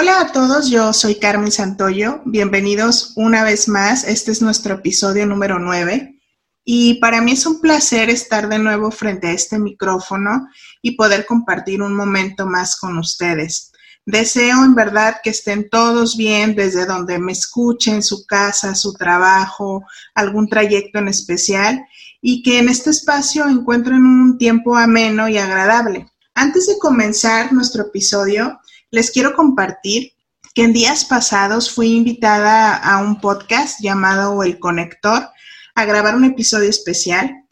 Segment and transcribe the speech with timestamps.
[0.00, 2.22] Hola a todos, yo soy Carmen Santoyo.
[2.24, 4.04] Bienvenidos una vez más.
[4.04, 6.20] Este es nuestro episodio número 9.
[6.64, 10.46] Y para mí es un placer estar de nuevo frente a este micrófono
[10.82, 13.72] y poder compartir un momento más con ustedes.
[14.06, 19.84] Deseo en verdad que estén todos bien desde donde me escuchen, su casa, su trabajo,
[20.14, 21.84] algún trayecto en especial
[22.20, 26.08] y que en este espacio encuentren un tiempo ameno y agradable.
[26.34, 30.12] Antes de comenzar nuestro episodio, les quiero compartir
[30.54, 35.28] que en días pasados fui invitada a un podcast llamado El Conector
[35.74, 37.44] a grabar un episodio especial.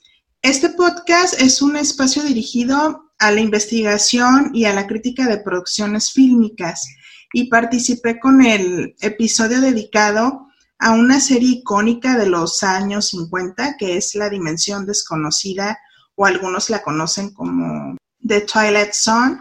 [0.43, 6.13] Este podcast es un espacio dirigido a la investigación y a la crítica de producciones
[6.13, 6.89] fílmicas
[7.33, 10.47] y participé con el episodio dedicado
[10.79, 15.79] a una serie icónica de los años 50 que es La Dimensión Desconocida
[16.15, 19.39] o algunos la conocen como The Twilight Zone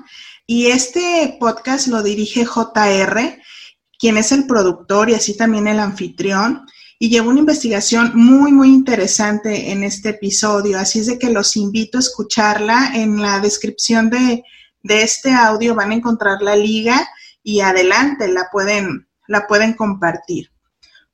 [0.47, 3.41] y este podcast lo dirige JR,
[3.97, 6.65] quien es el productor y así también el anfitrión.
[6.97, 10.79] Y lleva una investigación muy, muy interesante en este episodio.
[10.79, 12.91] Así es de que los invito a escucharla.
[12.93, 14.43] En la descripción de,
[14.81, 17.05] de este audio van a encontrar la liga
[17.43, 20.51] y adelante la pueden, la pueden compartir.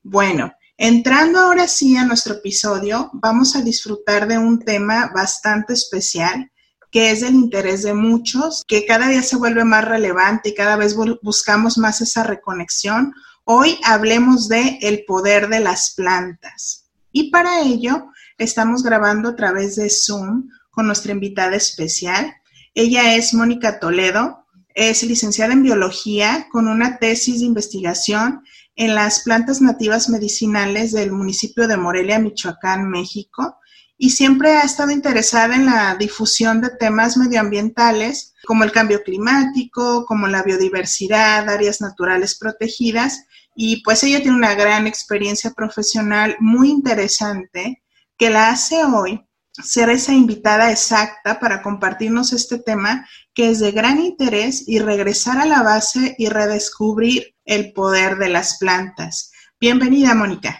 [0.03, 6.51] Bueno, entrando ahora sí a nuestro episodio, vamos a disfrutar de un tema bastante especial
[6.91, 10.75] que es del interés de muchos, que cada día se vuelve más relevante y cada
[10.75, 13.13] vez buscamos más esa reconexión.
[13.45, 16.89] Hoy hablemos de el poder de las plantas.
[17.13, 22.35] Y para ello estamos grabando a través de Zoom con nuestra invitada especial.
[22.73, 28.43] Ella es Mónica Toledo, es licenciada en biología con una tesis de investigación
[28.75, 33.57] en las plantas nativas medicinales del municipio de Morelia, Michoacán, México
[34.03, 40.07] y siempre ha estado interesada en la difusión de temas medioambientales como el cambio climático,
[40.07, 46.71] como la biodiversidad, áreas naturales protegidas y pues ella tiene una gran experiencia profesional muy
[46.71, 47.83] interesante
[48.17, 53.71] que la hace hoy ser esa invitada exacta para compartirnos este tema que es de
[53.71, 59.31] gran interés y regresar a la base y redescubrir el poder de las plantas.
[59.59, 60.59] Bienvenida, Mónica.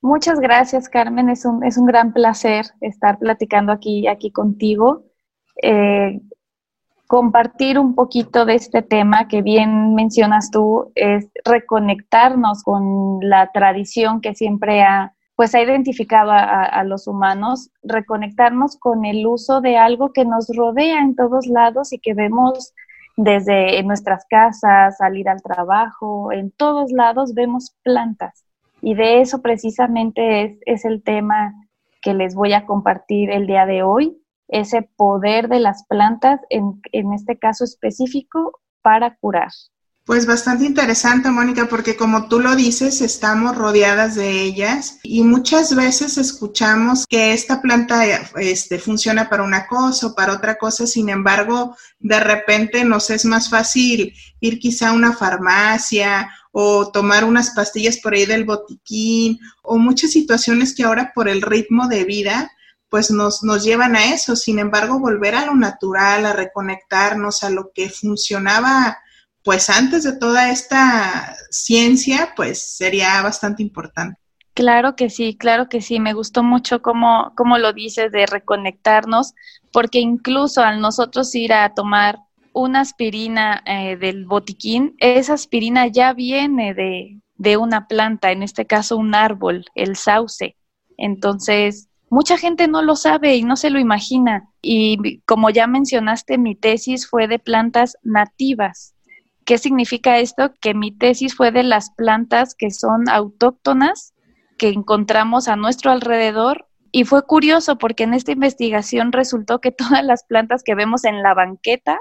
[0.00, 1.28] Muchas gracias, Carmen.
[1.28, 5.04] Es un, es un gran placer estar platicando aquí, aquí contigo.
[5.62, 6.20] Eh,
[7.08, 14.20] compartir un poquito de este tema que bien mencionas tú, es reconectarnos con la tradición
[14.20, 19.78] que siempre ha, pues, ha identificado a, a los humanos, reconectarnos con el uso de
[19.78, 22.74] algo que nos rodea en todos lados y que vemos
[23.16, 28.47] desde nuestras casas, salir al trabajo, en todos lados vemos plantas.
[28.80, 31.54] Y de eso precisamente es, es el tema
[32.00, 36.80] que les voy a compartir el día de hoy, ese poder de las plantas, en,
[36.92, 39.50] en este caso específico, para curar.
[40.08, 45.76] Pues bastante interesante, Mónica, porque como tú lo dices, estamos rodeadas de ellas y muchas
[45.76, 48.06] veces escuchamos que esta planta
[48.36, 53.26] este, funciona para una cosa o para otra cosa, sin embargo, de repente nos es
[53.26, 56.30] más fácil ir quizá a una farmacia
[56.60, 61.40] o tomar unas pastillas por ahí del botiquín o muchas situaciones que ahora por el
[61.40, 62.50] ritmo de vida
[62.88, 64.34] pues nos, nos llevan a eso.
[64.34, 68.98] Sin embargo, volver a lo natural, a reconectarnos a lo que funcionaba
[69.44, 74.18] pues antes de toda esta ciencia, pues sería bastante importante.
[74.52, 76.00] Claro que sí, claro que sí.
[76.00, 79.32] Me gustó mucho cómo, cómo lo dices de reconectarnos,
[79.72, 82.18] porque incluso al nosotros ir a tomar
[82.52, 88.66] una aspirina eh, del botiquín, esa aspirina ya viene de, de una planta, en este
[88.66, 90.56] caso un árbol, el sauce.
[90.96, 94.48] Entonces, mucha gente no lo sabe y no se lo imagina.
[94.62, 98.94] Y como ya mencionaste, mi tesis fue de plantas nativas.
[99.44, 100.52] ¿Qué significa esto?
[100.60, 104.12] Que mi tesis fue de las plantas que son autóctonas
[104.58, 110.04] que encontramos a nuestro alrededor y fue curioso porque en esta investigación resultó que todas
[110.04, 112.00] las plantas que vemos en la banqueta,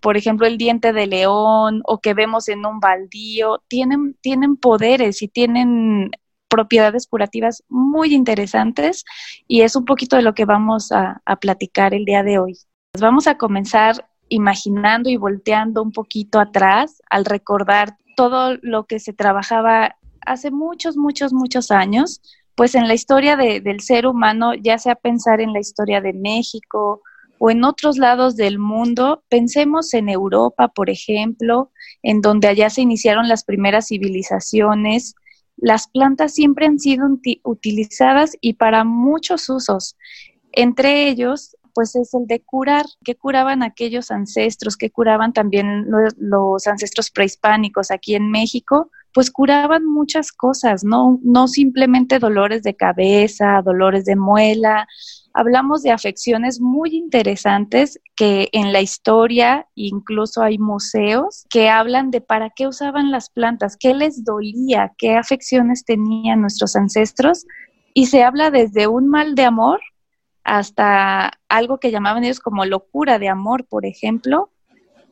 [0.00, 5.22] por ejemplo el diente de león o que vemos en un baldío, tienen, tienen poderes
[5.22, 6.10] y tienen
[6.48, 9.04] propiedades curativas muy interesantes
[9.46, 12.58] y es un poquito de lo que vamos a, platicar el día de hoy.
[13.00, 19.12] Vamos a comenzar imaginando y volteando un poquito atrás al recordar todo lo que se
[19.12, 22.20] trabajaba hace muchos, muchos, muchos años,
[22.56, 27.00] pues en la historia del ser humano, ya sea pensar en la historia de México
[27.42, 31.72] o en otros lados del mundo, pensemos en Europa, por ejemplo,
[32.02, 35.14] en donde allá se iniciaron las primeras civilizaciones.
[35.56, 37.08] Las plantas siempre han sido
[37.44, 39.96] utilizadas y para muchos usos.
[40.52, 46.66] Entre ellos, pues es el de curar, que curaban aquellos ancestros, que curaban también los,
[46.66, 51.18] ancestros prehispánicos aquí en México, pues curaban muchas cosas, ¿no?
[51.22, 54.86] No simplemente dolores de cabeza, dolores de muela.
[55.32, 62.20] Hablamos de afecciones muy interesantes que en la historia incluso hay museos que hablan de
[62.20, 67.46] para qué usaban las plantas, qué les dolía, qué afecciones tenían nuestros ancestros.
[67.94, 69.80] Y se habla desde un mal de amor
[70.44, 74.50] hasta algo que llamaban ellos como locura de amor, por ejemplo,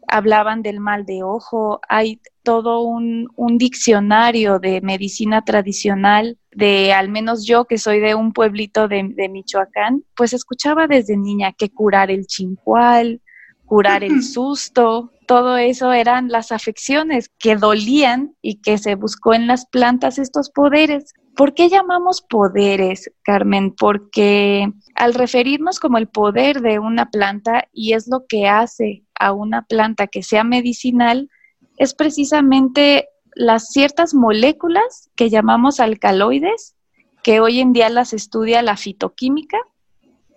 [0.08, 3.28] hablaban del mal de ojo, hay todo un,
[3.58, 9.28] diccionario de medicina tradicional, de al menos yo que soy de un pueblito de, de
[9.28, 13.20] Michoacán, pues escuchaba desde niña que curar el chincual,
[13.66, 19.46] curar el susto, todo eso eran las afecciones que dolían y que se buscó en
[19.46, 21.12] las plantas estos poderes.
[21.38, 23.72] ¿Por qué llamamos poderes, Carmen?
[23.72, 29.32] Porque al referirnos como el poder de una planta y es lo que hace a
[29.32, 31.30] una planta que sea medicinal,
[31.76, 36.74] es precisamente las ciertas moléculas que llamamos alcaloides,
[37.22, 39.58] que hoy en día las estudia la fitoquímica,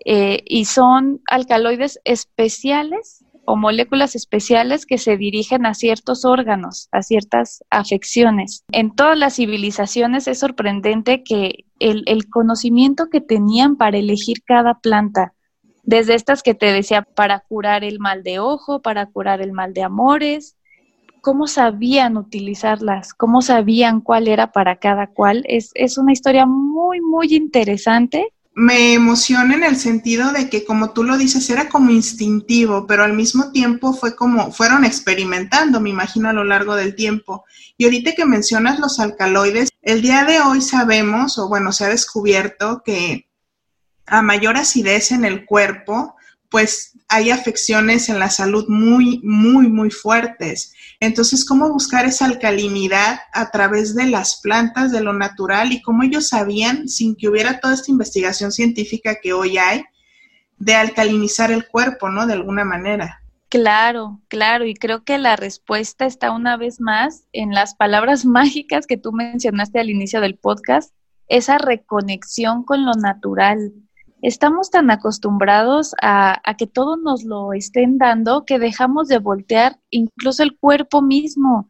[0.06, 7.02] eh, y son alcaloides especiales o moléculas especiales que se dirigen a ciertos órganos, a
[7.02, 8.64] ciertas afecciones.
[8.72, 15.34] En todas las civilizaciones es sorprendente que el, conocimiento que tenían para elegir cada planta,
[15.84, 19.74] desde estas que te decía, para curar el mal de ojo, para curar el mal
[19.74, 20.56] de amores,
[21.22, 25.44] cómo sabían utilizarlas, cómo sabían cuál era para cada cual.
[25.48, 28.32] Es, es una historia muy, muy interesante
[28.62, 33.04] me emociona en el sentido de que, como tú lo dices, era como instintivo, pero
[33.04, 37.44] al mismo tiempo fue como, fueron experimentando, me imagino, a lo largo del tiempo.
[37.76, 41.90] Y ahorita que mencionas los alcaloides, el día de hoy sabemos, o bueno, se ha
[41.90, 43.28] descubierto que
[44.06, 46.16] a mayor acidez en el cuerpo,
[46.48, 50.74] pues hay afecciones en la salud muy, muy, muy fuertes.
[51.02, 56.04] Entonces, ¿cómo buscar esa alcalinidad a través de las plantas, de lo natural y cómo
[56.04, 59.84] ellos sabían, sin que hubiera toda esta investigación científica que hoy hay,
[60.58, 62.26] de alcalinizar el cuerpo, ¿no?
[62.26, 63.22] De alguna manera.
[63.50, 68.88] Claro, claro, y creo que la respuesta está una vez más en las palabras mágicas
[68.88, 70.94] que tú mencionaste al inicio del podcast,
[71.28, 73.74] esa reconexión con lo natural,
[74.22, 80.44] estamos tan acostumbrados a, que todo nos lo estén dando que dejamos de voltear incluso
[80.44, 81.70] el cuerpo mismo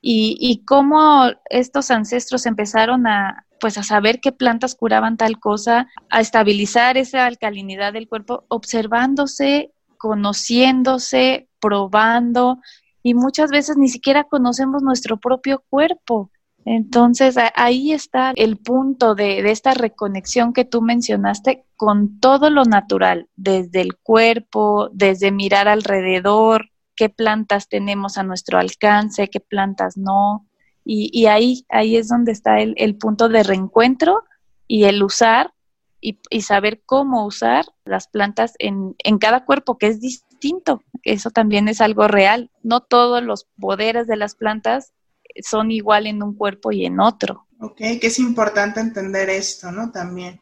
[0.00, 5.86] y, y cómo estos ancestros empezaron a pues a saber qué plantas curaban tal cosa,
[6.10, 12.58] a estabilizar esa alcalinidad del cuerpo, observándose, conociéndose, probando
[13.04, 16.32] y muchas veces ni siquiera conocemos nuestro propio cuerpo.
[16.64, 23.28] Entonces ahí está el punto de, esta reconexión que tú mencionaste con todo lo natural,
[23.34, 30.46] desde el cuerpo, desde mirar alrededor, qué plantas tenemos a nuestro alcance, qué plantas no.
[30.84, 34.24] Y, ahí, ahí es donde está el, punto de reencuentro
[34.66, 35.52] y el usar
[36.00, 40.82] y, saber cómo usar las plantas en, en cada cuerpo, que es distinto.
[41.04, 42.50] Eso también es algo real.
[42.64, 44.92] No todos los poderes de las plantas
[45.40, 47.46] son igual en un cuerpo y en otro.
[47.60, 49.90] Ok, que es importante entender esto, ¿no?
[49.90, 50.40] También.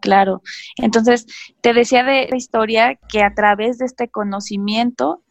[0.00, 0.42] Claro.
[0.76, 1.26] Entonces,
[1.60, 5.22] te decía de la historia que a través de este conocimiento,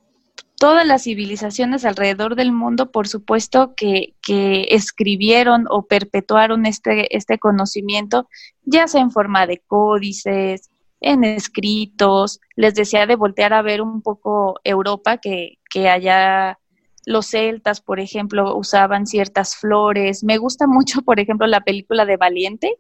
[0.57, 7.37] todas las civilizaciones alrededor del mundo, por supuesto, que, que escribieron o perpetuaron este, este
[7.37, 8.27] conocimiento,
[8.63, 10.69] ya sea en forma de códices,
[11.01, 16.57] en escritos, les decía de voltear a ver un poco Europa, que, que allá
[17.05, 20.23] los celtas, por ejemplo, usaban ciertas flores.
[20.23, 22.77] Me gusta mucho, por ejemplo, la película de Valiente,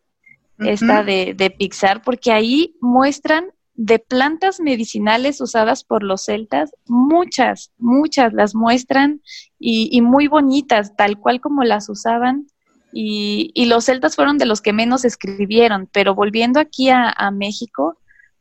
[0.59, 7.71] esta de, de, Pixar, porque ahí muestran de plantas medicinales usadas por los celtas, muchas,
[7.77, 9.21] muchas las muestran
[9.59, 12.47] y, muy bonitas, tal cual como las usaban.
[12.91, 17.31] Y, y, los celtas fueron de los que menos escribieron, pero volviendo aquí a, a
[17.31, 17.97] México,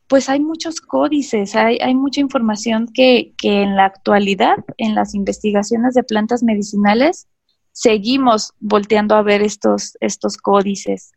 [0.08, 5.94] pues hay muchos códices, hay, hay mucha información que, en la actualidad, en las investigaciones
[5.94, 7.28] de plantas medicinales,
[7.72, 11.12] seguimos volteando a ver estos, estos códices.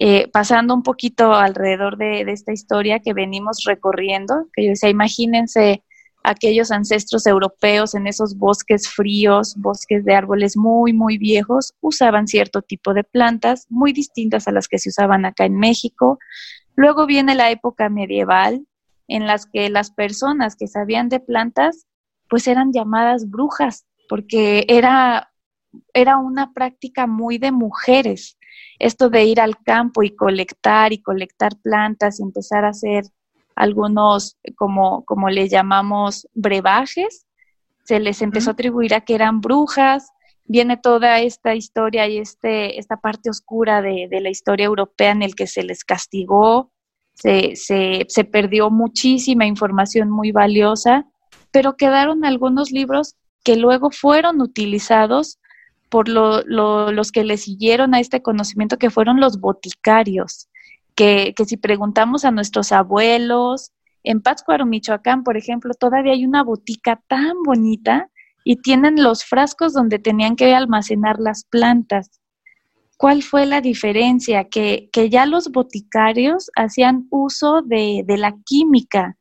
[0.00, 5.82] Eh, pasando un poquito alrededor de, esta historia que venimos recorriendo, que yo decía, imagínense
[6.22, 12.62] aquellos ancestros europeos en esos bosques fríos, bosques de árboles muy, muy viejos, usaban cierto
[12.62, 16.18] tipo de plantas muy distintas a las que se usaban acá en México.
[16.78, 18.64] Luego viene la época medieval,
[19.08, 21.88] en las que las personas que sabían de plantas,
[22.28, 25.32] pues eran llamadas brujas, porque era,
[25.92, 28.38] era una práctica muy de mujeres.
[28.78, 33.06] Esto de ir al campo y colectar y colectar plantas y empezar a hacer
[33.56, 37.26] algunos, como, como le llamamos, brebajes,
[37.82, 40.10] se les empezó a atribuir a que eran brujas,
[40.48, 45.34] viene toda esta historia y este, esta parte oscura de, la historia europea en el
[45.34, 46.72] que se les castigó,
[47.14, 51.06] se, se, se, perdió muchísima información muy valiosa,
[51.50, 53.14] pero quedaron algunos libros
[53.44, 55.38] que luego fueron utilizados
[55.88, 60.48] por los que le siguieron a este conocimiento, que fueron los boticarios
[60.98, 63.70] que, si preguntamos a nuestros abuelos,
[64.02, 68.10] en Pátzcuaro, Michoacán, por ejemplo, todavía hay una botica tan bonita
[68.44, 72.10] y tienen los frascos donde tenían que almacenar las plantas.
[72.96, 74.48] ¿Cuál fue la diferencia?
[74.48, 79.16] Que, que ya los boticarios hacían uso de, de la química,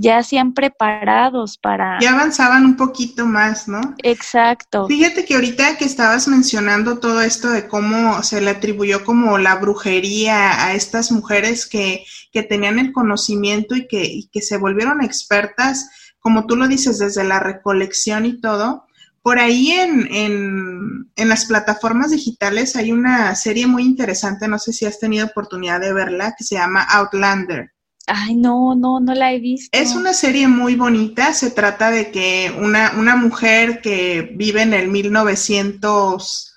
[0.00, 1.98] ya han preparados para...
[2.00, 3.80] Ya avanzaban un poquito más, ¿no?
[4.02, 4.86] Exacto.
[4.86, 9.56] Fíjate que ahorita que estabas mencionando todo esto de cómo se le atribuyó como la
[9.56, 15.02] brujería a estas mujeres que, que tenían el conocimiento y que, y que se volvieron
[15.02, 18.84] expertas, como tú lo dices, desde la recolección y todo.
[19.22, 24.72] Por ahí en, en, en, las plataformas digitales hay una serie muy interesante, no sé
[24.72, 27.72] si has tenido oportunidad de verla, que se llama Outlander.
[28.08, 29.68] Ay, no, no, no la he visto.
[29.78, 31.34] Es una serie muy bonita.
[31.34, 36.54] Se trata de que una, una mujer que vive en el 1900,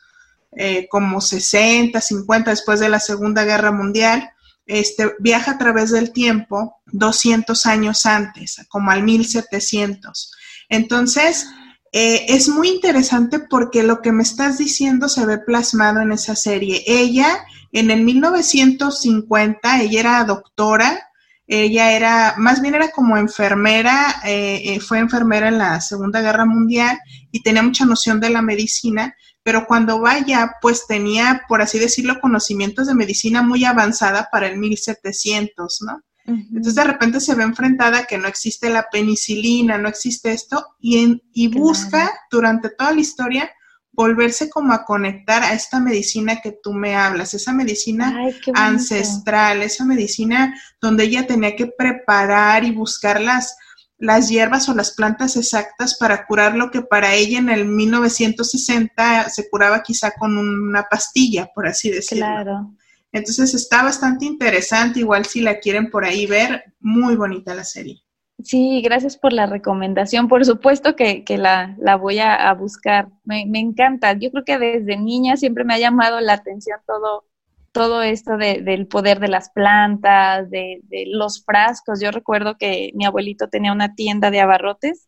[0.53, 4.31] eh, como 60, 50, después de la Segunda Guerra Mundial,
[4.79, 10.31] este, viaja a través del tiempo 200 años antes, como al 1700.
[10.69, 11.47] Entonces,
[11.91, 16.35] eh, es muy interesante porque lo que me estás diciendo se ve plasmado en esa
[16.35, 16.83] serie.
[16.87, 21.11] Ella, en el 1950, ella era doctora
[21.53, 26.45] ella era, más bien era como enfermera, eh, eh, fue enfermera en la Segunda Guerra
[26.45, 26.97] Mundial
[27.29, 32.19] y tenía mucha noción de la medicina, pero cuando vaya, pues tenía, por así decirlo,
[32.19, 36.03] conocimientos de medicina muy avanzada para el 1700, ¿no?
[36.25, 40.65] Entonces de repente se ve enfrentada a que no existe la penicilina, no existe esto,
[40.79, 43.51] y, y busca durante toda la historia
[43.93, 48.17] volverse como a conectar a esta medicina que tú me hablas, esa medicina
[48.53, 53.57] ancestral, esa medicina donde ella tenía que preparar y buscar las,
[54.01, 59.29] las hierbas o las plantas exactas para curar lo que para ella en el 1960
[59.29, 62.25] se curaba quizá con una pastilla, por así decirlo.
[62.25, 62.74] Claro.
[63.12, 68.01] Entonces está bastante interesante, igual si la quieren por ahí ver, muy bonita la serie.
[68.43, 70.27] Sí, gracias por la recomendación.
[70.27, 73.10] Por supuesto que, que la, la, voy a, buscar.
[73.24, 74.13] Me, me, encanta.
[74.13, 77.25] Yo creo que desde niña siempre me ha llamado la atención todo,
[77.71, 82.01] todo esto de, del poder de las plantas, de, de, los frascos.
[82.01, 85.07] Yo recuerdo que mi abuelito tenía una tienda de abarrotes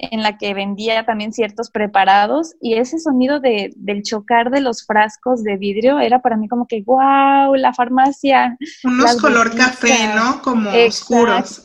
[0.00, 4.86] en la que vendía también ciertos preparados y ese sonido de, del chocar de los
[4.86, 8.56] frascos de vidrio era para mí como que, wow, la farmacia.
[8.82, 10.40] Unos color café, ¿no?
[10.40, 11.62] Como oscuros.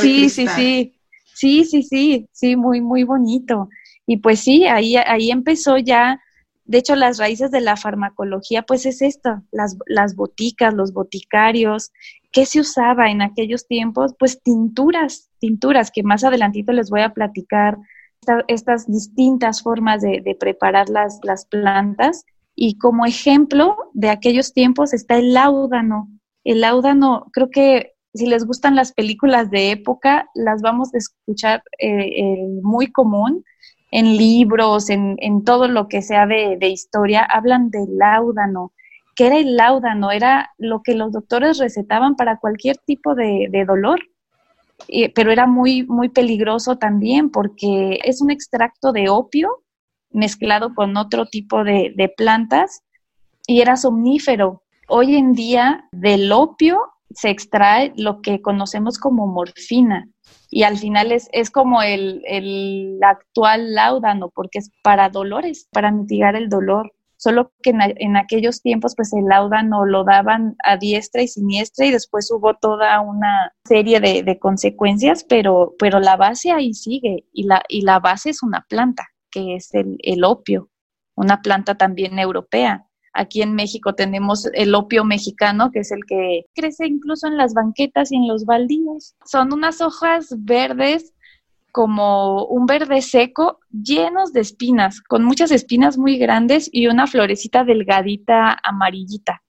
[0.00, 0.92] sí, sí, sí.
[1.32, 3.68] Sí, sí, sí, sí, muy, muy bonito.
[4.06, 6.18] Y pues sí, ahí, ahí empezó ya,
[6.66, 11.92] de hecho, las raíces de la farmacología, pues es esto, las, boticas, los boticarios,
[12.36, 14.14] ¿Qué se usaba en aquellos tiempos?
[14.18, 17.78] Pues tinturas, tinturas, que más adelantito les voy a platicar
[18.46, 22.26] estas distintas formas de, preparar las, plantas.
[22.54, 26.10] Y como ejemplo de aquellos tiempos está el láudano.
[26.44, 31.62] El láudano, creo que si les gustan las películas de época, las vamos a escuchar
[31.78, 33.44] eh, muy común
[33.96, 38.72] en libros, en, en, todo lo que sea de, de historia, hablan del láudano
[39.16, 43.98] que era el láudano, era lo que los doctores recetaban para cualquier tipo de, dolor,
[45.14, 49.64] pero era muy, muy peligroso también porque es un extracto de opio
[50.10, 52.82] mezclado con otro tipo de, plantas
[53.46, 54.62] y era somnífero.
[54.86, 56.78] Hoy en día del opio
[57.10, 60.08] se extrae lo que conocemos como morfina
[60.50, 65.90] y al final es, es como el, el actual láudano porque es para dolores, para
[65.90, 71.22] mitigar el dolor solo que en, aquellos tiempos pues el láudano lo daban a diestra
[71.22, 76.74] y siniestra y después hubo toda una serie de, consecuencias, pero, pero la base ahí
[76.74, 80.68] sigue y la, y la base es una planta, que es el, el opio,
[81.14, 82.86] una planta también europea.
[83.16, 87.54] Aquí en México tenemos el opio mexicano, que es el que crece incluso en las
[87.54, 89.14] banquetas y en los baldíos.
[89.24, 91.14] Son unas hojas verdes
[91.72, 97.64] como un verde seco llenos de espinas, con muchas espinas muy grandes y una florecita
[97.64, 99.42] delgadita amarillita.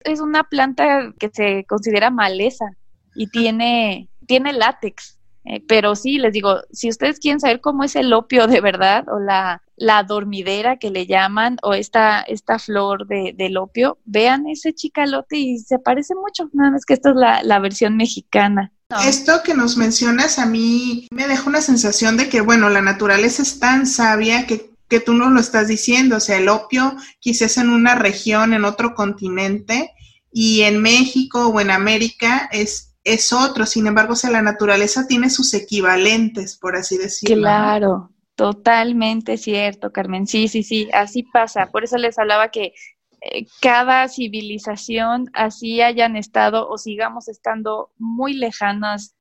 [0.00, 2.66] Es una planta que se considera maleza
[3.14, 5.18] y tiene, tiene látex.
[5.44, 9.04] Eh, pero sí, les digo, si ustedes quieren saber cómo es el opio de verdad
[9.08, 14.46] o la, la dormidera que le llaman o esta, esta flor de, del opio, vean
[14.46, 18.72] ese chicalote y se parece mucho, nada más que esta es la, la versión mexicana.
[19.04, 23.42] Esto que nos mencionas a mí me deja una sensación de que, bueno, la naturaleza
[23.42, 27.56] es tan sabia que, que tú no lo estás diciendo, o sea, el opio quizás
[27.56, 29.90] en una región, en otro continente,
[30.30, 35.28] y en México o en América es es otro, sin embargo, o la naturaleza tiene
[35.28, 37.36] sus equivalentes, por así decirlo.
[37.36, 40.26] Claro, totalmente cierto, Carmen.
[40.26, 41.70] Sí, sí, sí, así pasa.
[41.70, 42.74] Por eso les hablaba que
[43.20, 49.14] eh, cada civilización, así hayan estado o sigamos estando muy lejanas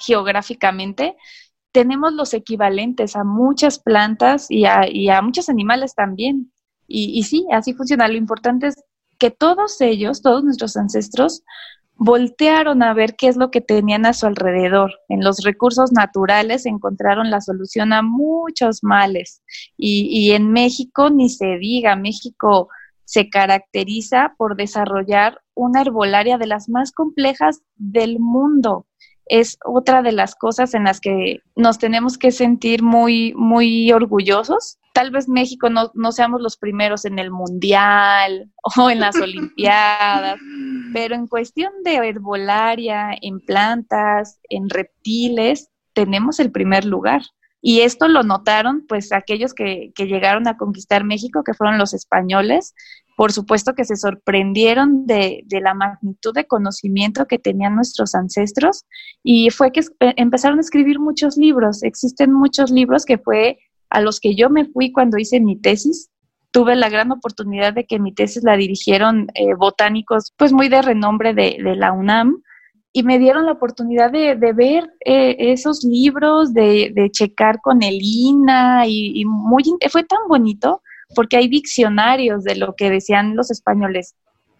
[0.00, 1.16] geográficamente,
[1.72, 6.52] tenemos los equivalentes a muchas plantas y a, y a muchos animales también.
[6.86, 8.08] Y, y sí, así funciona.
[8.08, 8.74] Lo importante es
[9.18, 11.42] que todos ellos, todos nuestros ancestros,
[12.00, 15.00] voltearon a ver qué es lo que tenían a su alrededor.
[15.10, 19.42] En los recursos naturales encontraron la solución a muchos males.
[19.76, 22.70] Y, en México, ni se diga, México
[23.04, 28.86] se caracteriza por desarrollar una herbolaria de las más complejas del mundo.
[29.26, 34.78] Es otra de las cosas en las que nos tenemos que sentir muy, muy orgullosos
[35.00, 40.38] tal vez México no, no, seamos los primeros en el mundial o en las Olimpiadas,
[40.92, 47.22] pero en cuestión de herbolaria, en plantas, en reptiles, tenemos el primer lugar.
[47.62, 51.94] Y esto lo notaron pues aquellos que, que llegaron a conquistar México, que fueron los
[51.94, 52.74] españoles,
[53.16, 58.84] por supuesto que se sorprendieron de, de, la magnitud de conocimiento que tenían nuestros ancestros
[59.22, 59.80] y fue que
[60.16, 61.82] empezaron a escribir muchos libros.
[61.82, 63.58] Existen muchos libros que fue
[63.90, 66.10] a los que yo me fui cuando hice mi tesis.
[66.52, 70.82] Tuve la gran oportunidad de que mi tesis la dirigieron eh, botánicos pues muy de
[70.82, 72.42] renombre de, la UNAM
[72.92, 78.84] y me dieron la oportunidad de, ver eh, esos libros, de, checar con el INA
[78.86, 80.82] y, muy, fue tan bonito
[81.14, 84.16] porque hay diccionarios de lo que decían los españoles.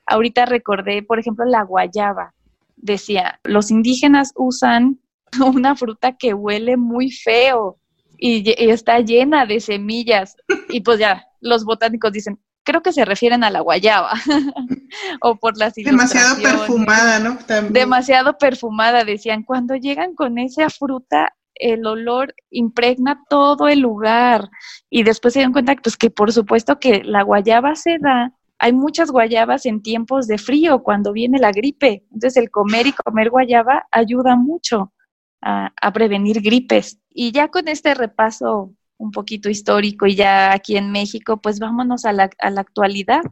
[0.06, 2.34] Ahorita recordé, por ejemplo, la guayaba.
[2.76, 5.00] Decía, los indígenas usan
[5.44, 7.80] una fruta que huele muy feo
[8.20, 10.36] y, está llena de semillas.
[10.68, 14.12] Y pues ya, los botánicos dicen, creo que se refieren a la guayaba
[15.22, 17.38] o por las Demasiado perfumada, ¿no?
[17.70, 19.42] Demasiado perfumada, decían.
[19.42, 24.48] Cuando llegan con esa fruta, el olor impregna todo el lugar
[24.88, 28.32] y después se dan cuenta pues, que por supuesto que la guayaba se da.
[28.58, 32.04] Hay muchas guayabas en tiempos de frío, cuando viene la gripe.
[32.12, 34.92] Entonces el comer y comer guayaba ayuda mucho
[35.40, 36.98] a, prevenir gripes.
[37.08, 42.04] Y ya con este repaso un poquito histórico y ya aquí en México, pues vámonos
[42.04, 43.22] a la, a la actualidad.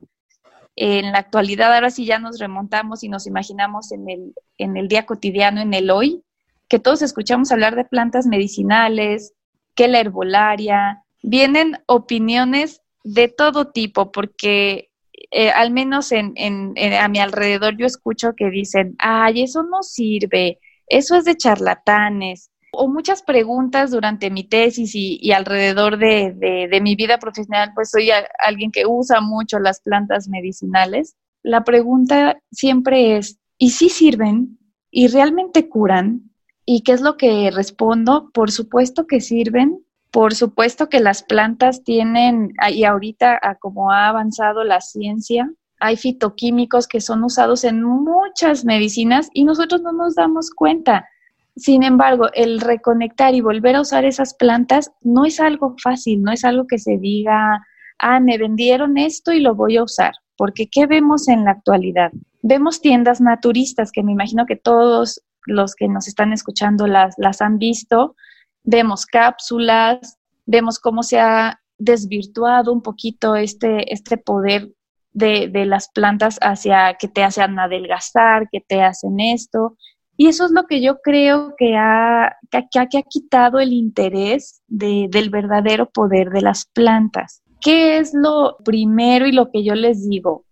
[0.76, 4.88] En la actualidad, ahora sí ya nos remontamos y nos imaginamos en el, en el
[4.88, 6.22] día cotidiano, en el hoy,
[6.68, 9.34] que todos escuchamos hablar de plantas medicinales,
[9.74, 14.90] que la herbolaria, vienen opiniones de todo tipo, porque
[15.30, 19.82] eh, al menos en, en, a mi alrededor yo escucho que dicen, ay, eso no
[19.82, 20.58] sirve,
[20.88, 22.50] eso es de charlatanes.
[22.72, 28.10] O muchas preguntas durante mi tesis y, alrededor de, mi vida profesional, pues soy
[28.44, 31.16] alguien que usa mucho las plantas medicinales.
[31.42, 34.58] La pregunta siempre es, ¿y si sirven?
[34.90, 36.30] ¿Y realmente curan?
[36.66, 38.30] ¿Y qué es lo que respondo?
[38.34, 44.64] Por supuesto que sirven, por supuesto que las plantas tienen, y ahorita como ha avanzado
[44.64, 50.50] la ciencia, hay fitoquímicos que son usados en muchas medicinas y nosotros no nos damos
[50.50, 51.08] cuenta.
[51.56, 56.32] Sin embargo, el reconectar y volver a usar esas plantas no es algo fácil, no
[56.32, 57.66] es algo que se diga,
[57.98, 62.12] ah, me vendieron esto y lo voy a usar, porque ¿qué vemos en la actualidad?
[62.42, 67.40] Vemos tiendas naturistas, que me imagino que todos los que nos están escuchando las, las
[67.40, 68.14] han visto,
[68.62, 74.72] vemos cápsulas, vemos cómo se ha desvirtuado un poquito este, este poder
[75.18, 79.76] de, las plantas hacia que te hacen adelgazar, que te hacen esto.
[80.16, 85.30] Y eso es lo que yo creo que ha, que, ha, quitado el interés del
[85.30, 87.42] verdadero poder de las plantas.
[87.60, 90.44] ¿Qué es lo primero y lo que yo les digo?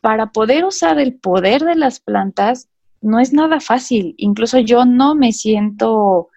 [0.00, 2.68] Para poder usar el poder de las plantas
[3.00, 4.14] no es nada fácil.
[4.18, 6.28] Incluso yo no me siento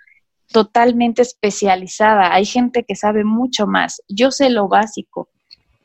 [0.52, 2.34] totalmente especializada.
[2.34, 4.02] Hay gente que sabe mucho más.
[4.08, 5.30] Yo sé lo básico.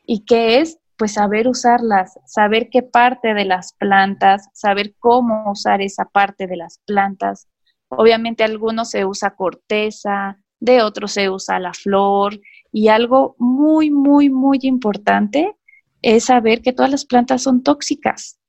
[0.05, 0.79] ¿Y qué es?
[0.97, 6.57] Pues saber usarlas, saber qué parte de las plantas, saber cómo usar esa parte de
[6.57, 7.47] las plantas.
[7.89, 12.39] Obviamente algunos se usa corteza, de otros se usa la flor
[12.71, 15.57] y algo muy, muy, muy importante
[16.01, 18.39] es saber que todas las plantas son tóxicas,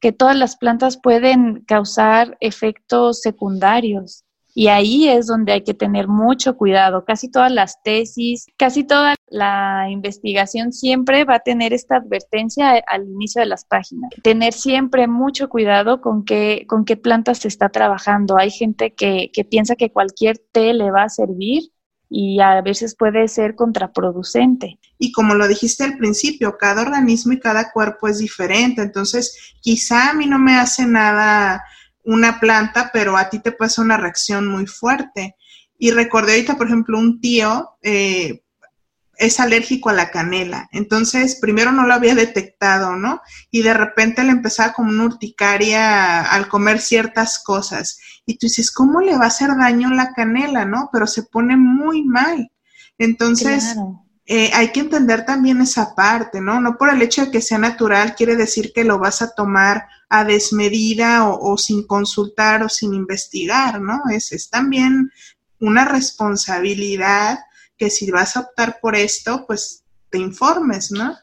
[0.00, 4.25] que todas las plantas pueden causar efectos secundarios.
[4.58, 7.04] Y ahí es donde hay que tener mucho cuidado.
[7.04, 13.06] Casi todas las tesis, casi toda la investigación siempre va a tener esta advertencia al
[13.06, 14.10] inicio de las páginas.
[14.22, 18.38] Tener siempre mucho cuidado con qué, con qué plantas se está trabajando.
[18.38, 21.64] Hay gente que, que piensa que cualquier té le va a servir
[22.08, 24.78] y a veces puede ser contraproducente.
[24.98, 30.12] Y como lo dijiste al principio, cada organismo y cada cuerpo es diferente, entonces quizá
[30.12, 31.62] a mí no me hace nada
[32.06, 35.36] una planta, pero a ti te pasa una reacción muy fuerte.
[35.78, 38.42] Y recordé ahorita, por ejemplo, un tío eh,
[39.18, 40.68] es alérgico a la canela.
[40.72, 43.20] Entonces, primero no lo había detectado, ¿no?
[43.50, 47.98] Y de repente le empezaba como una urticaria al comer ciertas cosas.
[48.24, 50.88] Y tú dices, ¿cómo le va a hacer daño la canela, no?
[50.92, 52.50] Pero se pone muy mal.
[52.98, 53.76] Entonces,
[54.28, 56.60] eh, hay que entender también esa parte, ¿no?
[56.60, 59.86] No por el hecho de que sea natural quiere decir que lo vas a tomar
[60.08, 64.00] a desmedida o, sin consultar o sin investigar, ¿no?
[64.10, 65.12] Es, es también
[65.60, 67.38] una responsabilidad
[67.78, 71.16] que si vas a optar por esto, pues te informes, ¿no?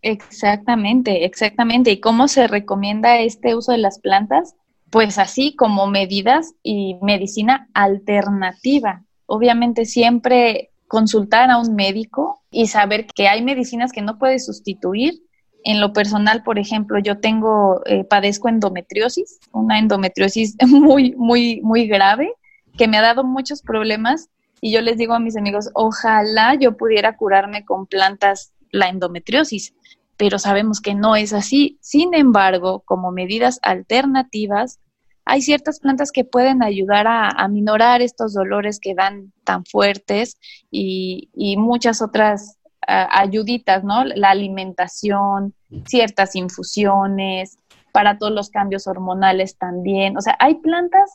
[0.00, 1.90] Exactamente, exactamente.
[1.90, 4.54] ¿Y cómo se recomienda este uso de las plantas?
[4.90, 9.04] Pues así como medidas y medicina alternativa.
[9.26, 15.22] Obviamente siempre consultar a un médico y saber que hay medicinas que no puedes sustituir.
[15.64, 21.86] En lo personal, por ejemplo, yo tengo, eh, padezco endometriosis, una endometriosis muy, muy, muy
[21.88, 22.32] grave
[22.76, 24.28] que me ha dado muchos problemas
[24.60, 29.74] y yo les digo a mis amigos, ojalá yo pudiera curarme con plantas la endometriosis,
[30.16, 31.78] pero sabemos que no es así.
[31.80, 34.80] Sin embargo, como medidas alternativas,
[35.26, 40.38] hay ciertas plantas que pueden ayudar a, a minorar estos dolores que dan tan fuertes
[40.70, 44.04] y, muchas otras ayuditas, ¿no?
[44.04, 45.52] La alimentación,
[45.86, 47.58] ciertas infusiones,
[47.90, 50.16] para todos los cambios hormonales también.
[50.16, 51.10] O sea, hay plantas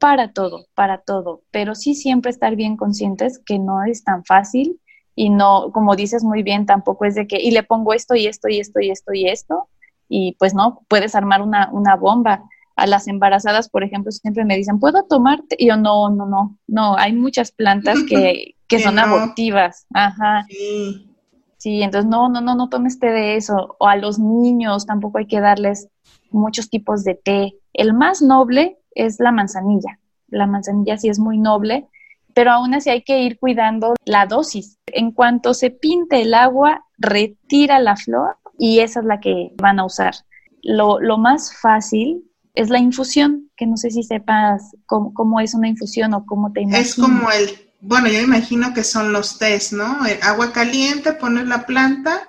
[0.00, 4.80] para todo, para todo, pero sí siempre estar bien conscientes que no es tan fácil
[5.14, 8.26] y no, como dices muy bien, tampoco es de que, y le pongo esto y
[8.26, 9.68] esto y esto y esto y esto,
[10.08, 12.42] y pues no, puedes armar una bomba.
[12.76, 15.56] A las embarazadas, por ejemplo, siempre me dicen, ¿puedo tomarte?
[15.58, 19.86] Y yo, no, no, no, no, hay muchas plantas que, que son abortivas.
[19.94, 20.44] Ajá.
[20.48, 21.08] Sí.
[21.56, 23.76] sí, entonces no, no, no, no tomes té de eso.
[23.78, 25.88] O a los niños tampoco hay que darles
[26.30, 27.54] muchos tipos de té.
[27.72, 29.98] El más noble es la manzanilla.
[30.28, 31.88] La manzanilla sí es muy noble,
[32.34, 34.78] pero aún así hay que ir cuidando la dosis.
[34.86, 39.78] En cuanto se pinte el agua, retira la flor y esa es la que van
[39.78, 40.14] a usar.
[40.62, 46.14] Lo, más fácil es la infusión, que no sé si sepas cómo, es una infusión
[46.14, 46.88] o cómo te imaginas.
[46.88, 50.06] Es como el, bueno, yo imagino que son los tés, ¿no?
[50.06, 52.28] El agua caliente, pones la planta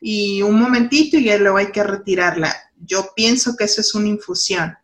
[0.00, 2.54] y un momentito y luego hay que retirarla.
[2.84, 4.76] Yo pienso que eso es una infusión.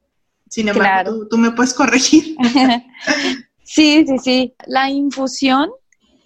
[0.48, 2.36] Sin embargo, tú, me puedes corregir.
[3.64, 4.54] sí, sí, sí.
[4.66, 5.70] La infusión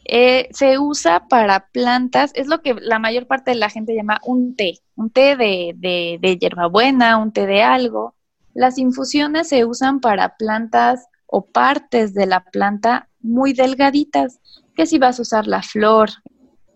[0.05, 4.21] eh, se usa para plantas, es lo que la mayor parte de la gente llama
[4.25, 8.15] un té, un té de, de, de hierbabuena, un té de algo.
[8.61, 14.39] Las infusiones se usan para plantas o partes de la planta muy delgaditas,
[14.77, 16.11] que si vas a usar la flor,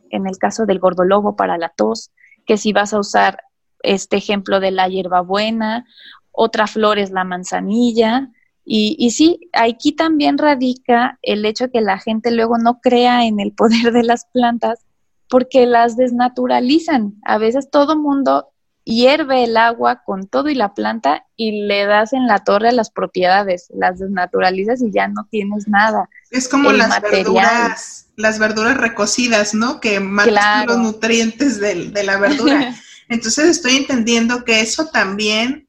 [0.09, 2.11] en el caso del gordolobo para la tos,
[2.47, 3.37] que si vas a usar
[3.83, 5.85] este ejemplo de la hierbabuena
[6.33, 8.31] otra flor es la manzanilla.
[8.65, 13.53] Y, sí, aquí también radica el hecho que la gente luego no crea en el
[13.53, 14.87] poder de las plantas
[15.29, 17.17] porque las desnaturalizan.
[17.27, 18.54] A veces todo mundo
[18.85, 22.91] hierve el agua con todo y la planta y le das en la torre las
[22.91, 26.09] propiedades, las desnaturalizas y ya no tienes nada.
[26.31, 29.81] Es como las verduras, las verduras recocidas, ¿no?
[29.81, 32.75] Que matan los nutrientes de, de la verdura.
[33.09, 35.69] Entonces estoy entendiendo que eso también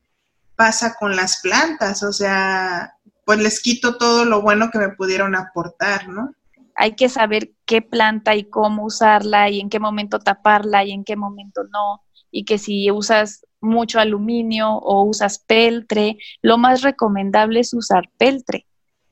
[0.55, 5.35] pasa con las plantas, o sea, pues les quito todo lo bueno que me pudieron
[5.35, 6.31] aportar, ¿no?
[6.75, 11.03] Hay que saber qué planta y cómo usarla y en qué momento taparla y en
[11.03, 12.03] qué momento no.
[12.31, 18.65] Y que si usas mucho aluminio o usas peltre, lo más recomendable es usar peltre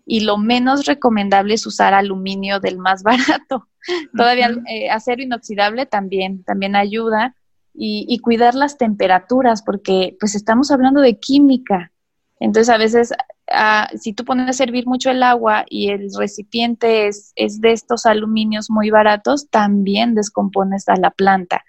[0.05, 3.67] y lo menos recomendable es usar aluminio del más barato.
[4.15, 7.35] Todavía eh, acero inoxidable también, también ayuda,
[7.75, 11.91] y, cuidar las temperaturas, porque pues estamos hablando de química.
[12.39, 13.13] Entonces a veces
[13.51, 17.71] ah, si tú pones a servir mucho el agua y el recipiente es, es de
[17.71, 21.65] estos aluminios muy baratos, también descompones a la planta.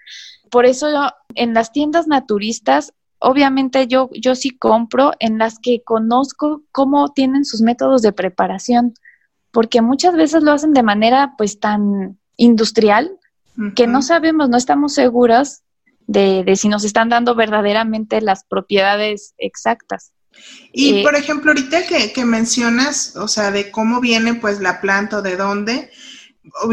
[0.54, 0.86] Por eso
[1.34, 7.44] en las tiendas naturistas, obviamente yo, yo sí compro en las que conozco cómo tienen
[7.44, 8.94] sus métodos de preparación
[9.50, 13.18] porque muchas veces lo hacen de manera pues tan industrial
[13.74, 15.64] que no sabemos, no estamos seguras
[16.06, 20.12] de, de, si nos están dando verdaderamente las propiedades exactas.
[20.72, 24.80] Y eh, por ejemplo, ahorita que, que, mencionas, o sea, de cómo viene pues la
[24.80, 25.90] planta o de dónde,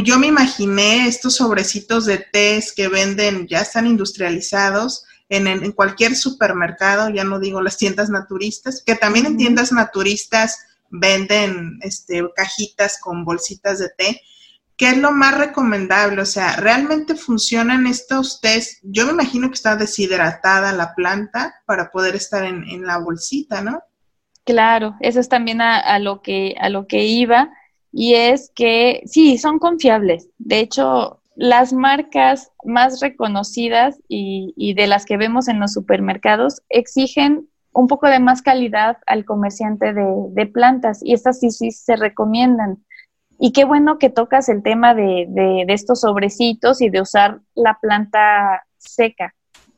[0.04, 7.10] yo me imaginé estos sobrecitos de té que venden, ya están industrializados, en, cualquier supermercado,
[7.10, 13.24] ya no digo las tiendas naturistas, que también en tiendas naturistas venden este, cajitas con
[13.24, 14.22] bolsitas de té.
[14.76, 16.22] ¿Qué es lo más recomendable?
[16.22, 18.80] O sea, ¿realmente funcionan estos tés?
[18.84, 23.82] Yo me imagino que está deshidratada la planta para poder estar en, la bolsita, ¿no?
[24.44, 27.52] Claro, eso es también a, lo que, a lo que iba,
[27.92, 30.30] y es que sí, son confiables.
[30.38, 37.48] De hecho, las marcas más reconocidas y, de las que vemos en los supermercados exigen
[37.74, 42.84] un poco de más calidad al comerciante de, plantas y estas sí, sí se recomiendan.
[43.40, 47.78] Y qué bueno que tocas el tema de, de, estos sobrecitos y de usar la
[47.82, 49.34] planta seca,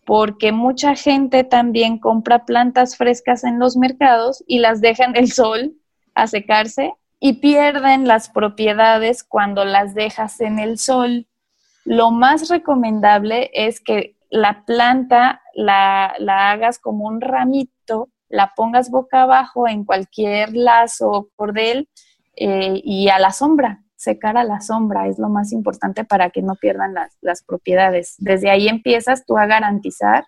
[0.05, 5.31] porque mucha gente también compra plantas frescas en los mercados y las deja en el
[5.31, 5.75] sol
[6.13, 6.93] a secarse
[7.25, 11.25] y pierden las propiedades cuando las dejas en el sol
[11.85, 16.15] lo más recomendable es que la planta la,
[16.51, 21.87] hagas como un ramito, la pongas boca abajo en cualquier lazo o cordel
[22.35, 26.41] eh, y a la sombra, secar a la sombra es lo más importante para que
[26.41, 28.15] no pierdan las, las propiedades.
[28.17, 30.25] Desde ahí empiezas tú a garantizar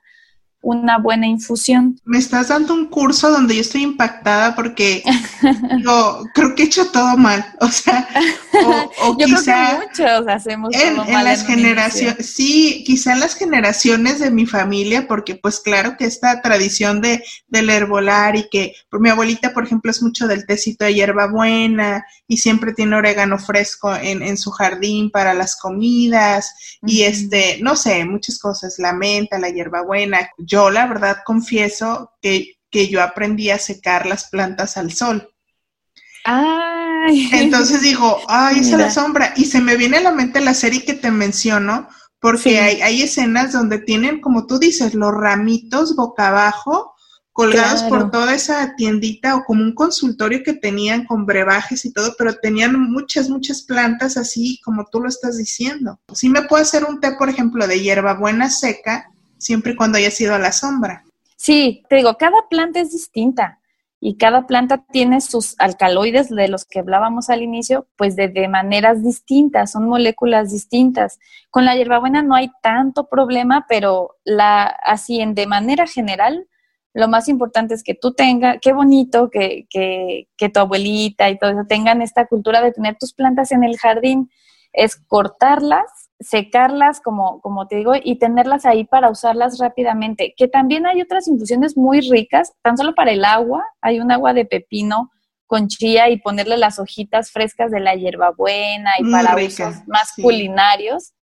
[0.66, 2.00] una buena infusión.
[2.06, 5.04] Me estás dando un curso donde yo estoy impactada porque
[5.84, 7.46] yo creo que he hecho todo mal.
[7.60, 8.08] O sea,
[9.04, 11.24] o, yo quizá creo que muchos hacemos en, todo mal.
[11.24, 16.42] las generaciones, sí, quizá en las generaciones de mi familia, porque pues claro que esta
[16.42, 20.84] tradición de del herbolar y que por mi abuelita, por ejemplo, es mucho del tecito
[20.84, 27.04] de hierbabuena y siempre tiene orégano fresco en, en su jardín para las comidas y
[27.04, 30.28] este, no sé, muchas cosas, la menta, la hierbabuena.
[30.40, 35.30] Yo yo la verdad confieso que, yo aprendí a secar las plantas al sol.
[36.26, 37.30] Ay.
[37.32, 39.34] Entonces digo, ay, esa es la sombra.
[39.38, 41.88] Y se me viene a la mente la serie que te menciono,
[42.20, 46.96] porque hay, hay, escenas donde tienen, como tú dices, los ramitos boca abajo,
[47.32, 52.16] colgados por toda esa tiendita o como un consultorio que tenían con brebajes y todo,
[52.18, 56.00] pero tenían muchas, muchas plantas así como tú lo estás diciendo.
[56.14, 60.12] Sí me puedo hacer un té, por ejemplo, de hierbabuena seca siempre y cuando haya
[60.12, 61.04] sido a la sombra.
[61.36, 63.60] Sí, te digo, cada planta es distinta
[64.00, 68.48] y cada planta tiene sus alcaloides de los que hablábamos al inicio, pues de, de,
[68.48, 71.20] maneras distintas, son moléculas distintas.
[71.50, 76.48] Con la hierbabuena no hay tanto problema, pero la, así en de manera general,
[76.94, 81.38] lo más importante es que tú tengas, qué bonito que, que, que tu abuelita y
[81.38, 84.30] todo eso tengan esta cultura de tener tus plantas en el jardín,
[84.72, 90.34] es cortarlas secarlas, como, como te digo, y tenerlas ahí para usarlas rápidamente.
[90.36, 94.34] Que también hay otras infusiones muy ricas, tan solo para el agua, hay un agua
[94.34, 95.12] de pepino
[95.46, 101.14] con chía y ponerle las hojitas frescas de la hierbabuena y para usos más culinarios,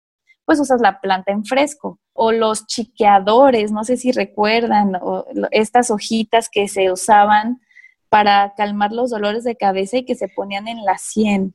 [0.45, 1.99] pues usas la planta en fresco.
[2.13, 7.61] O los chiqueadores, no sé si recuerdan, o estas hojitas que se usaban
[8.09, 11.55] para calmar los dolores de cabeza y que se ponían en la sien.